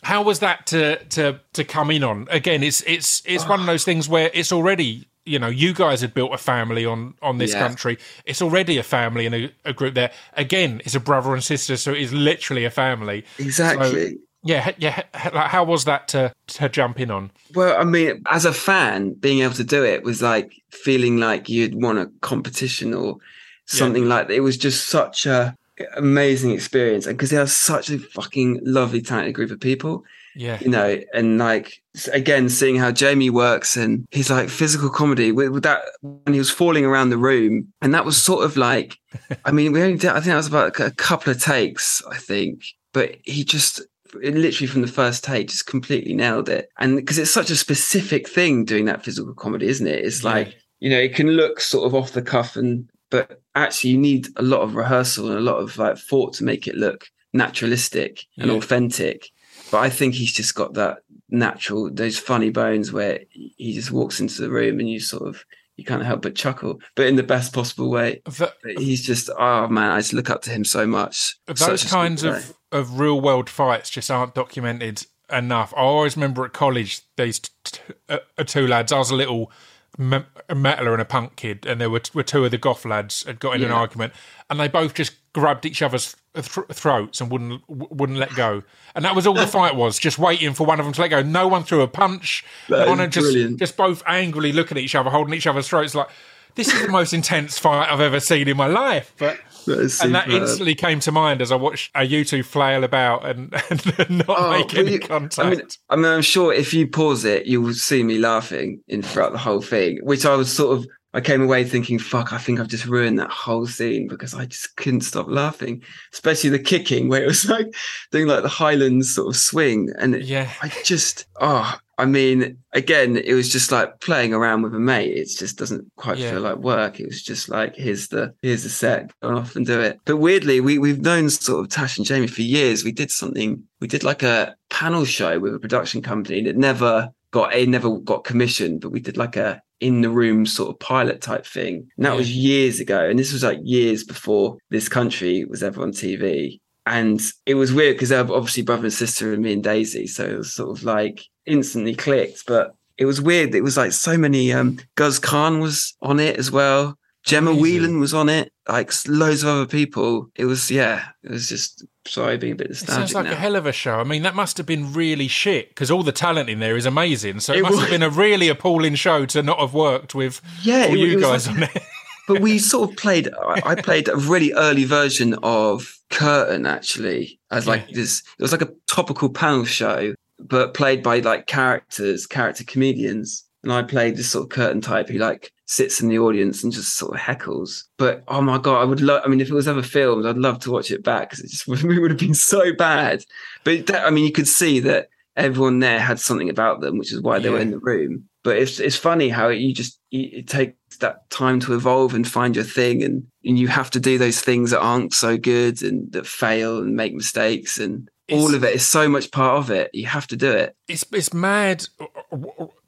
[0.04, 2.26] How was that to to to come in on?
[2.28, 6.00] Again, it's it's it's one of those things where it's already you know you guys
[6.00, 7.66] had built a family on on this Yeah.
[7.66, 7.98] country.
[8.24, 10.10] It's already a family and a, a group there.
[10.36, 13.24] Again, it's a brother and sister, so it is literally a family.
[13.38, 14.18] exactly.
[14.44, 15.02] Yeah, yeah.
[15.32, 17.30] Like, how was that to to jump in on?
[17.54, 21.48] Well, I mean, as a fan, being able to do it was like feeling like
[21.48, 23.18] you'd won a competition or
[23.66, 24.34] something like that.
[24.34, 25.56] It was just such a
[25.96, 30.04] amazing experience, and because they are such a fucking lovely, talented group of people,
[30.34, 35.30] Yeah, you know, and like again, seeing how Jamie works and he's like physical comedy
[35.32, 38.56] with, with that when he was falling around the room, and that was sort of
[38.56, 38.96] like,
[39.44, 42.16] I mean, we only did, I think that was about a couple of takes, I
[42.16, 42.62] think,
[42.92, 43.82] but he just
[44.22, 47.56] it literally from the first take just completely nailed it and because it's such a
[47.56, 50.30] specific thing doing that physical comedy isn't it it's Yeah.
[50.30, 53.96] like you know it can look sort of off the cuff and but actually you
[53.96, 57.06] need a lot of rehearsal and a lot of like thought to make it look
[57.32, 58.56] naturalistic and Yeah.
[58.58, 59.30] authentic
[59.72, 60.98] but i think he's just got that
[61.28, 65.44] natural those funny bones where he just walks into the room and you sort of
[65.76, 69.28] you can't help but chuckle but in the best possible way Th- But he's just
[69.38, 73.20] oh man i just look up to him so much those kinds of of real
[73.20, 75.72] world fights just aren't documented enough.
[75.76, 78.92] I always remember at college these t- t- uh, uh, two lads.
[78.92, 79.50] I was a little
[79.98, 82.84] me- a metaler and a punk kid, and there were, were two of the goth
[82.84, 84.12] lads had got in an argument,
[84.50, 88.62] and they both just grabbed each other's th- throats and wouldn't wouldn't let go.
[88.94, 91.08] And that was all the fight was, just waiting for one of them to let
[91.08, 91.22] go.
[91.22, 92.44] No one threw a punch.
[92.68, 93.58] That One just brilliant.
[93.58, 95.94] just both angrily looking at each other, holding each other's throats.
[95.94, 96.08] Like
[96.54, 99.14] this is the most intense fight I've ever seen in my life.
[99.18, 103.24] But That and that instantly came to mind as I watched you two flail about
[103.24, 105.38] and, and not Oh, make any you- contact.
[105.38, 108.82] I mean, I mean, I'm sure if you pause it, you will see me laughing
[108.88, 109.98] in throughout the whole thing.
[110.02, 113.18] Which I was sort of, I came away thinking, "Fuck, I think I've just ruined
[113.18, 115.82] that whole scene because I just couldn't stop laughing."
[116.12, 117.66] Especially the kicking, where it was like
[118.10, 122.56] doing like the Highlands sort of swing, and it, yeah, I just, oh, I mean,
[122.72, 125.16] again, it was just like playing around with a mate.
[125.16, 126.32] It just doesn't quite Yeah.
[126.32, 126.98] feel like work.
[126.98, 130.00] It was just like, here's the here's the set, go off and do it.
[130.06, 132.84] But weirdly, we we've known sort of Tash and Jamie for years.
[132.84, 133.62] We did something.
[133.80, 137.66] We did like a panel show with a production company and it never got a
[137.66, 141.44] never got commissioned, but we did like a in the room sort of pilot type
[141.44, 141.88] thing.
[141.96, 142.16] And that Yeah.
[142.18, 143.08] was years ago.
[143.08, 146.60] And this was like years before this country was ever on TV.
[146.86, 150.06] And it was weird because they're obviously brother and sister and me and Daisy.
[150.06, 152.44] So it was sort of like instantly clicked.
[152.46, 153.54] But it was weird.
[153.54, 156.96] It was like so many um Guz Khan was on it as well.
[157.24, 157.62] Gemma Amazing.
[157.82, 160.28] Whelan was on it, like loads of other people.
[160.34, 163.32] It was yeah, it was just sorry being a bit it sounds like now.
[163.32, 164.00] a hell of a show.
[164.00, 166.84] I mean, that must have been really shit because all the talent in there is
[166.86, 167.40] amazing.
[167.40, 170.14] So it, It must was- have been a really appalling show to not have worked
[170.14, 171.82] with yeah, all it- you it guys like- on it.
[172.28, 177.38] but we sort of played I, I played a really early version of Kurtan actually
[177.50, 177.96] as like Yeah.
[177.96, 183.44] this it was like a topical panel show but played by like characters character comedians
[183.64, 186.70] and i played this sort of Kurtan type who like sits in the audience and
[186.70, 187.84] just sort of heckles.
[187.96, 189.22] But oh my god, I would love.
[189.24, 191.50] I mean, if it was ever filmed, I'd love to watch it back because it
[191.50, 193.24] just it would have been so bad.
[193.64, 197.10] But that, I mean, you could see that everyone there had something about them, which
[197.10, 198.28] is why they were in the room.
[198.44, 202.28] But it's it's funny how you just you, it takes that time to evolve and
[202.28, 205.82] find your thing, and, and you have to do those things that aren't so good
[205.82, 209.58] and that fail and make mistakes, and all It's- of it is so much part
[209.58, 209.90] of it.
[209.92, 210.76] You have to do it.
[210.88, 211.86] it's it's mad.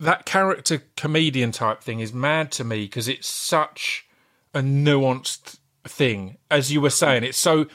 [0.00, 4.06] That character comedian type thing is mad to me because it's such
[4.54, 6.38] a nuanced thing.
[6.50, 7.66] As you were saying, it's so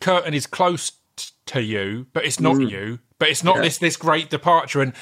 [0.00, 2.70] Kurtan is close t- to you, but it's not mm.
[2.70, 2.98] you.
[3.18, 3.62] But it's not Yeah.
[3.62, 4.80] this this great departure.
[4.80, 4.92] And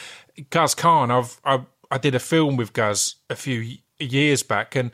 [0.50, 4.90] Guz Khan, I've I, I did a film with Guz a few years back, and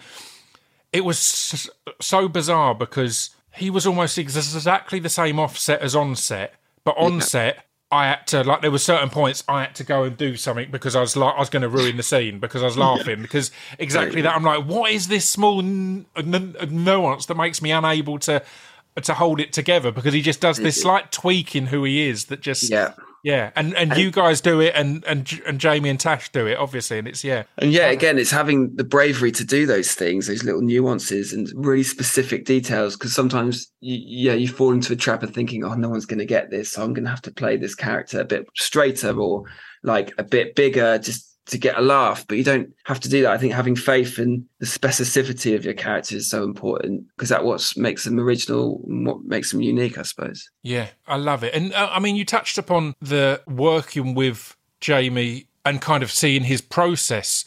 [0.93, 1.69] it was
[2.01, 6.55] so bizarre because he was almost exactly the same offset as on set,
[6.87, 10.05] but on set I had to like there were certain points I had to go
[10.05, 12.62] and do something because I was like I was going to ruin the scene because
[12.62, 17.26] I was laughing because exactly that I'm like what is this small n- n- nuance
[17.26, 18.43] that makes me unable to
[19.03, 19.93] to hold it together?
[19.93, 20.82] Because he just does this mm-hmm.
[20.82, 22.95] slight tweak in who he is that just Yeah.
[23.27, 26.57] Yeah and and you guys do it and and and Jamie and Tash do it
[26.57, 30.27] obviously and it's yeah And yeah, again, it's having the bravery to do those things,
[30.27, 32.97] those little nuances and really specific details.
[32.97, 33.99] Because sometimes, you,
[34.31, 36.70] yeah, you fall into a trap of thinking, "Oh, no one's going to get this,
[36.72, 39.45] so I'm going to have to play this character a bit straighter or
[39.83, 43.22] like a bit bigger, just to get a laugh." But you don't have to do
[43.22, 43.32] that.
[43.32, 47.44] I think having faith in the specificity of your character is so important because that
[47.44, 50.51] what makes them original, and what makes them unique, I suppose.
[50.62, 51.55] Yeah, I love it.
[51.55, 56.44] And uh, I mean, you touched upon the working with Jamie and kind of seeing
[56.44, 57.44] his process.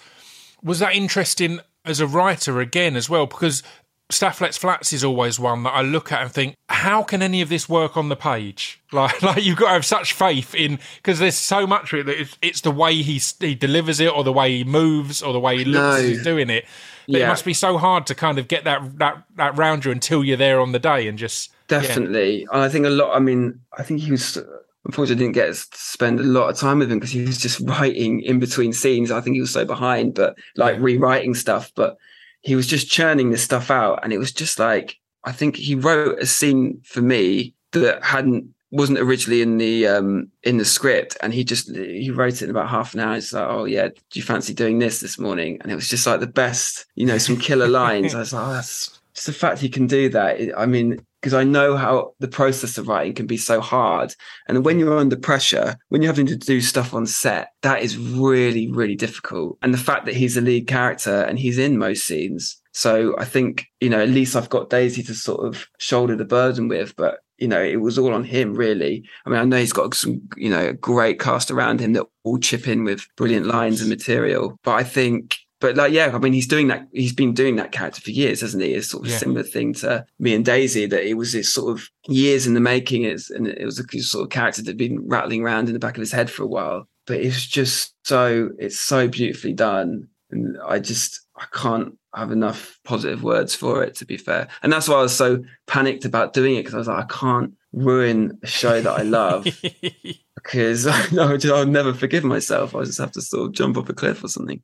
[0.62, 3.26] Was that interesting as a writer again as well?
[3.26, 3.64] Because
[4.12, 7.42] Stath Lets Flats is always one that I look at and think, how can any
[7.42, 8.82] of this work on the page?
[8.92, 12.06] Like, like you've got to have such faith in because there's so much of it
[12.08, 15.32] that it's, it's the way he he delivers it, or the way he moves, or
[15.32, 15.92] the way he looks No.
[16.02, 16.66] as he's doing it.
[17.08, 19.92] That It must be so hard to kind of get that that that round you
[19.92, 21.82] until you're there on the day and just yeah.
[21.82, 22.48] Definitely.
[22.52, 24.40] And I think a lot, I mean, I think he was,
[24.86, 27.38] unfortunately, I didn't get to spend a lot of time with him because he was
[27.38, 29.12] just writing in between scenes.
[29.12, 30.82] I think he was so behind, but like Yeah.
[30.84, 31.72] rewriting stuff.
[31.76, 31.96] But
[32.42, 34.00] he was just churning this stuff out.
[34.04, 38.54] And it was just like, I think he wrote a scene for me that hadn't,
[38.72, 42.52] wasn't originally in the um in the script and he just he wrote it in
[42.52, 45.58] about half an hour it's like oh yeah do you fancy doing this this morning
[45.62, 48.46] and it was just like the best you know some killer lines i was like
[48.46, 52.14] oh that's just the fact he can do that i mean because I know how
[52.20, 54.14] the process of writing can be so hard.
[54.48, 57.98] And when you're under pressure, when you're having to do stuff on set, that is
[57.98, 59.58] really, really difficult.
[59.62, 62.62] And the fact that he's a lead character and he's in most scenes.
[62.72, 66.26] So I think, you know, at least I've got Daisy to sort of shoulder the
[66.26, 69.04] burden with, but you know, it was all on him really.
[69.26, 72.06] I mean, I know he's got some, you know, a great cast around him that
[72.24, 74.58] all chip in with brilliant lines and material.
[74.64, 76.88] But I think but like, yeah, I mean, he's doing that.
[76.94, 78.74] He's been doing that character for years, hasn't he?
[78.74, 79.16] It's sort of Yeah.
[79.18, 80.86] a similar thing to me and Daisy.
[80.86, 83.04] That it was this sort of years in the making.
[83.04, 85.96] It's and it was a sort of character that'd been rattling around in the back
[85.98, 86.88] of his head for a while.
[87.08, 92.80] But it's just so it's so beautifully done, and I just I can't have enough
[92.84, 93.96] positive words for it.
[93.96, 96.78] To be fair, and that's why I was so panicked about doing it because I
[96.80, 99.46] was like, I can't ruin a show that I love
[100.36, 102.76] because I would- I'll never forgive myself.
[102.76, 104.62] I just have to sort of jump off a cliff or something.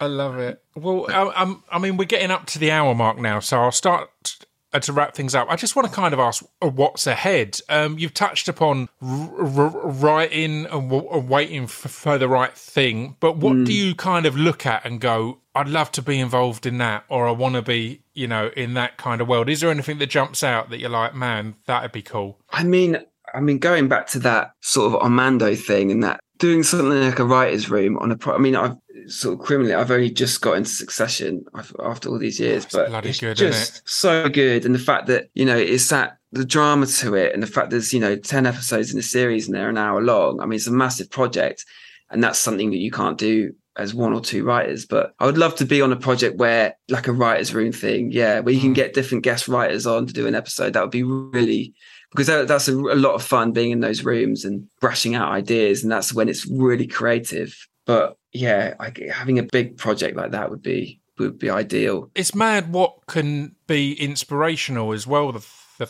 [0.00, 0.62] I love it.
[0.74, 3.72] Well, I, I'm, I mean, we're getting up to the hour mark now, so I'll
[3.72, 4.35] start
[4.82, 5.48] to wrap things up.
[5.50, 7.60] I just want to kind of ask uh, what's ahead.
[7.68, 13.16] Um, you've touched upon r- r- writing and, w- waiting f- for the right thing,
[13.20, 16.66] but what do you kind of look at and go, I'd love to be involved
[16.66, 19.48] in that, or I want to be, you know, in that kind of world?
[19.48, 22.38] Is there anything that jumps out that you're like, man, that'd be cool?
[22.50, 22.98] I mean,
[23.34, 27.18] I mean, going back to that sort of Armando thing and that doing something like
[27.18, 28.34] a writer's room on a pro.
[28.34, 28.76] I mean, I've
[29.08, 31.44] sort of criminally, I've only just got into Succession
[31.82, 34.64] after all these years, but it's good, isn't just so good.
[34.64, 37.70] And the fact that you know it's that the drama to it, and the fact
[37.70, 40.40] there's you know ten episodes in a series and they're an hour long.
[40.40, 41.64] I mean, it's a massive project,
[42.10, 44.86] and that's something that you can't do as one or two writers.
[44.86, 48.10] But I would love to be on a project where, like a writer's room thing,
[48.10, 48.76] yeah, where you can Mm.
[48.76, 50.72] get different guest writers on to do an episode.
[50.72, 51.74] That would be really
[52.12, 55.32] because that, that's a, a lot of fun being in those rooms and brushing out
[55.32, 57.54] ideas, and that's when it's really creative.
[57.84, 62.10] But yeah, I, having a big project like that would be would be ideal.
[62.14, 65.32] it's mad what can be inspirational as well.
[65.32, 65.46] The,
[65.78, 65.88] the,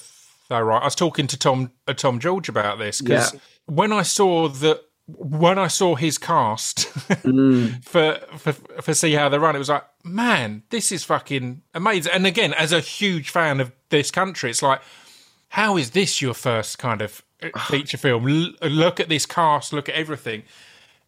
[0.63, 0.81] right.
[0.81, 3.41] I was talking to Tom uh, Tom George about this because Yeah.
[3.67, 6.89] when I saw that when I saw his cast
[7.25, 11.63] Mm, for, for for see how they run, it was like, man, this is fucking
[11.75, 12.13] amazing.
[12.13, 14.81] And again, as a huge fan of this country, it's like,
[15.51, 18.29] how is this your first kind of uh, feature film?
[18.29, 20.43] L- look at this cast, look at everything.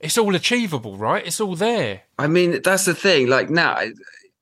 [0.01, 1.27] It's all achievable, right?
[1.27, 2.03] It's all there.
[2.19, 3.29] I mean, that's the thing.
[3.29, 3.81] Like now,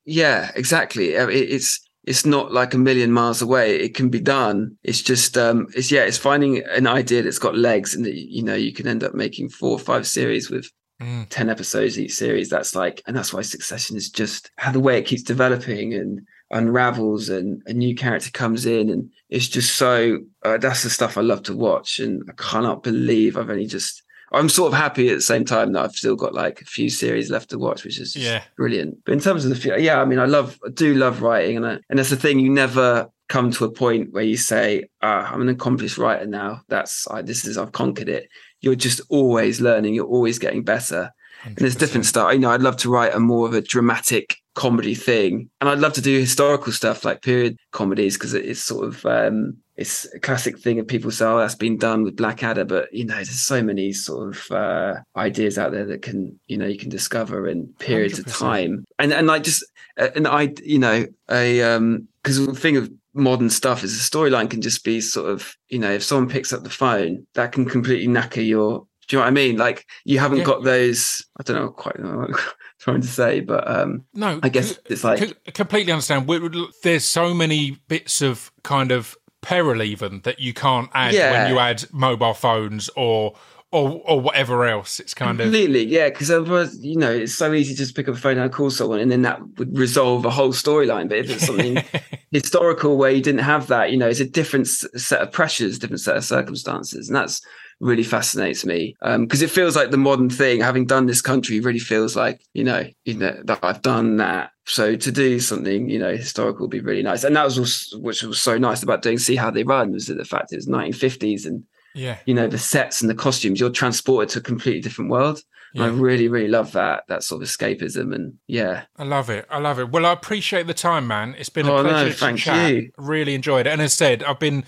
[0.05, 1.11] yeah, exactly.
[1.15, 3.77] It's it's not like a million miles away.
[3.81, 4.77] It can be done.
[4.85, 8.43] It's just, um, it's yeah, it's finding an idea that's got legs, and that you
[8.43, 11.27] know you can end up making four or five series with Mm.
[11.29, 14.97] 10 episodes each series that's like and that's why succession is just how the way
[14.97, 20.21] it keeps developing and unravels and a new character comes in and it's just so
[20.43, 24.05] uh, that's the stuff i love to watch and i cannot believe i've only just
[24.33, 26.89] i'm sort of happy at the same time that i've still got like a few
[26.91, 28.43] series left to watch which is Yeah.
[28.57, 28.99] brilliant.
[29.05, 31.57] But in terms of the fu- yeah i mean i love i do love writing
[31.57, 34.89] and I, and that's the thing you never come to a point where you say
[35.03, 36.63] ah, i'm an accomplished writer now.
[36.69, 38.29] That's I, this is i've conquered it.
[38.61, 41.11] You're just always learning you're always getting better.
[41.45, 42.33] And there's different stuff.
[42.33, 45.79] You know, I'd love to write a more of a dramatic comedy thing, and I'd
[45.79, 50.19] love to do historical stuff like period comedies because it's sort of um, it's a
[50.19, 53.31] classic thing of people say, "Oh, that's been done with Blackadder," but you know, there's
[53.41, 57.47] so many sort of uh, ideas out there that can you know you can discover
[57.49, 58.39] in periods of 100%.
[58.39, 59.65] time, and and like just
[59.99, 64.17] uh, and I you know a um because the thing of modern stuff is the
[64.19, 67.53] storyline can just be sort of you know if someone picks up the phone that
[67.53, 69.57] can completely knacker your do you know what I mean?
[69.57, 70.45] Like you haven't Yeah.
[70.45, 71.25] got those.
[71.39, 72.37] I don't know quite know what I'm
[72.81, 76.27] trying to say, but um, No, I guess it's like completely understand.
[76.27, 79.17] We- we- There's so many bits of kind of
[79.47, 81.31] peril even that you can't add Yeah.
[81.33, 83.35] when you add mobile phones or
[83.73, 85.01] or or whatever else.
[85.01, 86.09] It's kind of completely, yeah.
[86.09, 88.71] Because otherwise, you know, it's so easy to just pick up a phone and call
[88.71, 91.09] someone, and then that would resolve a whole storyline.
[91.09, 91.83] But if it's something
[92.31, 96.01] historical where you didn't have that, you know, it's a different set of pressures, different
[96.01, 97.41] set of circumstances, and that's
[97.81, 100.61] really fascinates me um, because it feels like the modern thing.
[100.61, 104.51] Having done this country, really feels like you know, you know that I've done that.
[104.65, 107.99] So to do something, you know, historical would be really nice, and that was also,
[107.99, 110.57] which was so nice about doing "See How They Run" was that the fact it
[110.57, 111.65] was 1950s and
[111.95, 112.19] yeah.
[112.27, 113.61] you know the sets and the costumes.
[113.61, 115.43] You're transported to a completely different world.
[115.75, 119.45] And I really, really love that that sort of escapism, and yeah, I love it.
[119.51, 119.91] I love it.
[119.91, 121.35] Well, I appreciate the time, man.
[121.37, 122.73] It's been a Oh, no, pleasure to thank chat.
[122.73, 122.91] you.
[122.97, 123.71] Really enjoyed it.
[123.71, 124.65] And as I said, I've been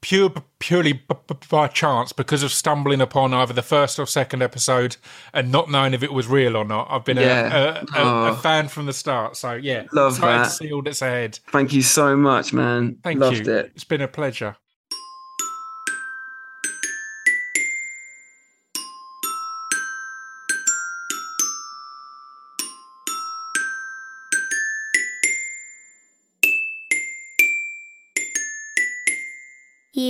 [0.00, 4.42] pure purely b- b- by chance because of stumbling upon either the first or second
[4.42, 4.96] episode
[5.32, 6.86] and not knowing if it was real or not.
[6.90, 7.56] I've been a- Yeah.
[7.56, 8.34] a, a, a, Oh.
[8.36, 9.36] fan from the start.
[9.36, 10.44] So yeah, Love excited that.
[10.44, 11.38] to see all that's ahead.
[11.50, 12.96] thank you so much, man.
[13.02, 13.52] Thank Loved you.
[13.54, 13.72] it.
[13.74, 14.56] It's been a pleasure.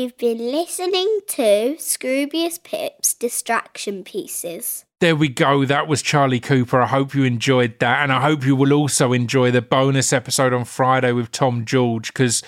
[0.00, 4.86] You've been listening to Scroobius Pip's Distraction Pieces.
[4.98, 5.66] There we go.
[5.66, 6.80] That was Charlie Cooper.
[6.80, 8.02] I hope you enjoyed that.
[8.02, 12.14] And I hope you will also enjoy the bonus episode on Friday with Tom George.
[12.14, 12.42] Because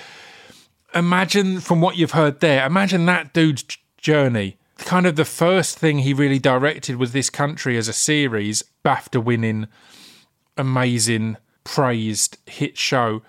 [0.94, 4.56] imagine, from what you've heard there, imagine that dude's journey.
[4.78, 9.22] Kind of the first thing he really directed was this country as a series, BAFTA
[9.22, 9.66] winning,
[10.56, 13.20] amazing, praised hit show.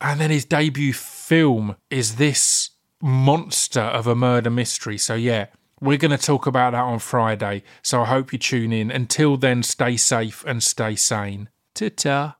[0.00, 2.67] And then his debut film is this
[3.00, 4.98] monster of a murder mystery.
[4.98, 5.46] So, yeah,
[5.80, 7.62] we're going to talk about that on Friday.
[7.82, 8.90] So, I hope you tune in.
[8.90, 11.48] Until then, stay safe and stay sane.
[11.74, 12.37] Ta ta.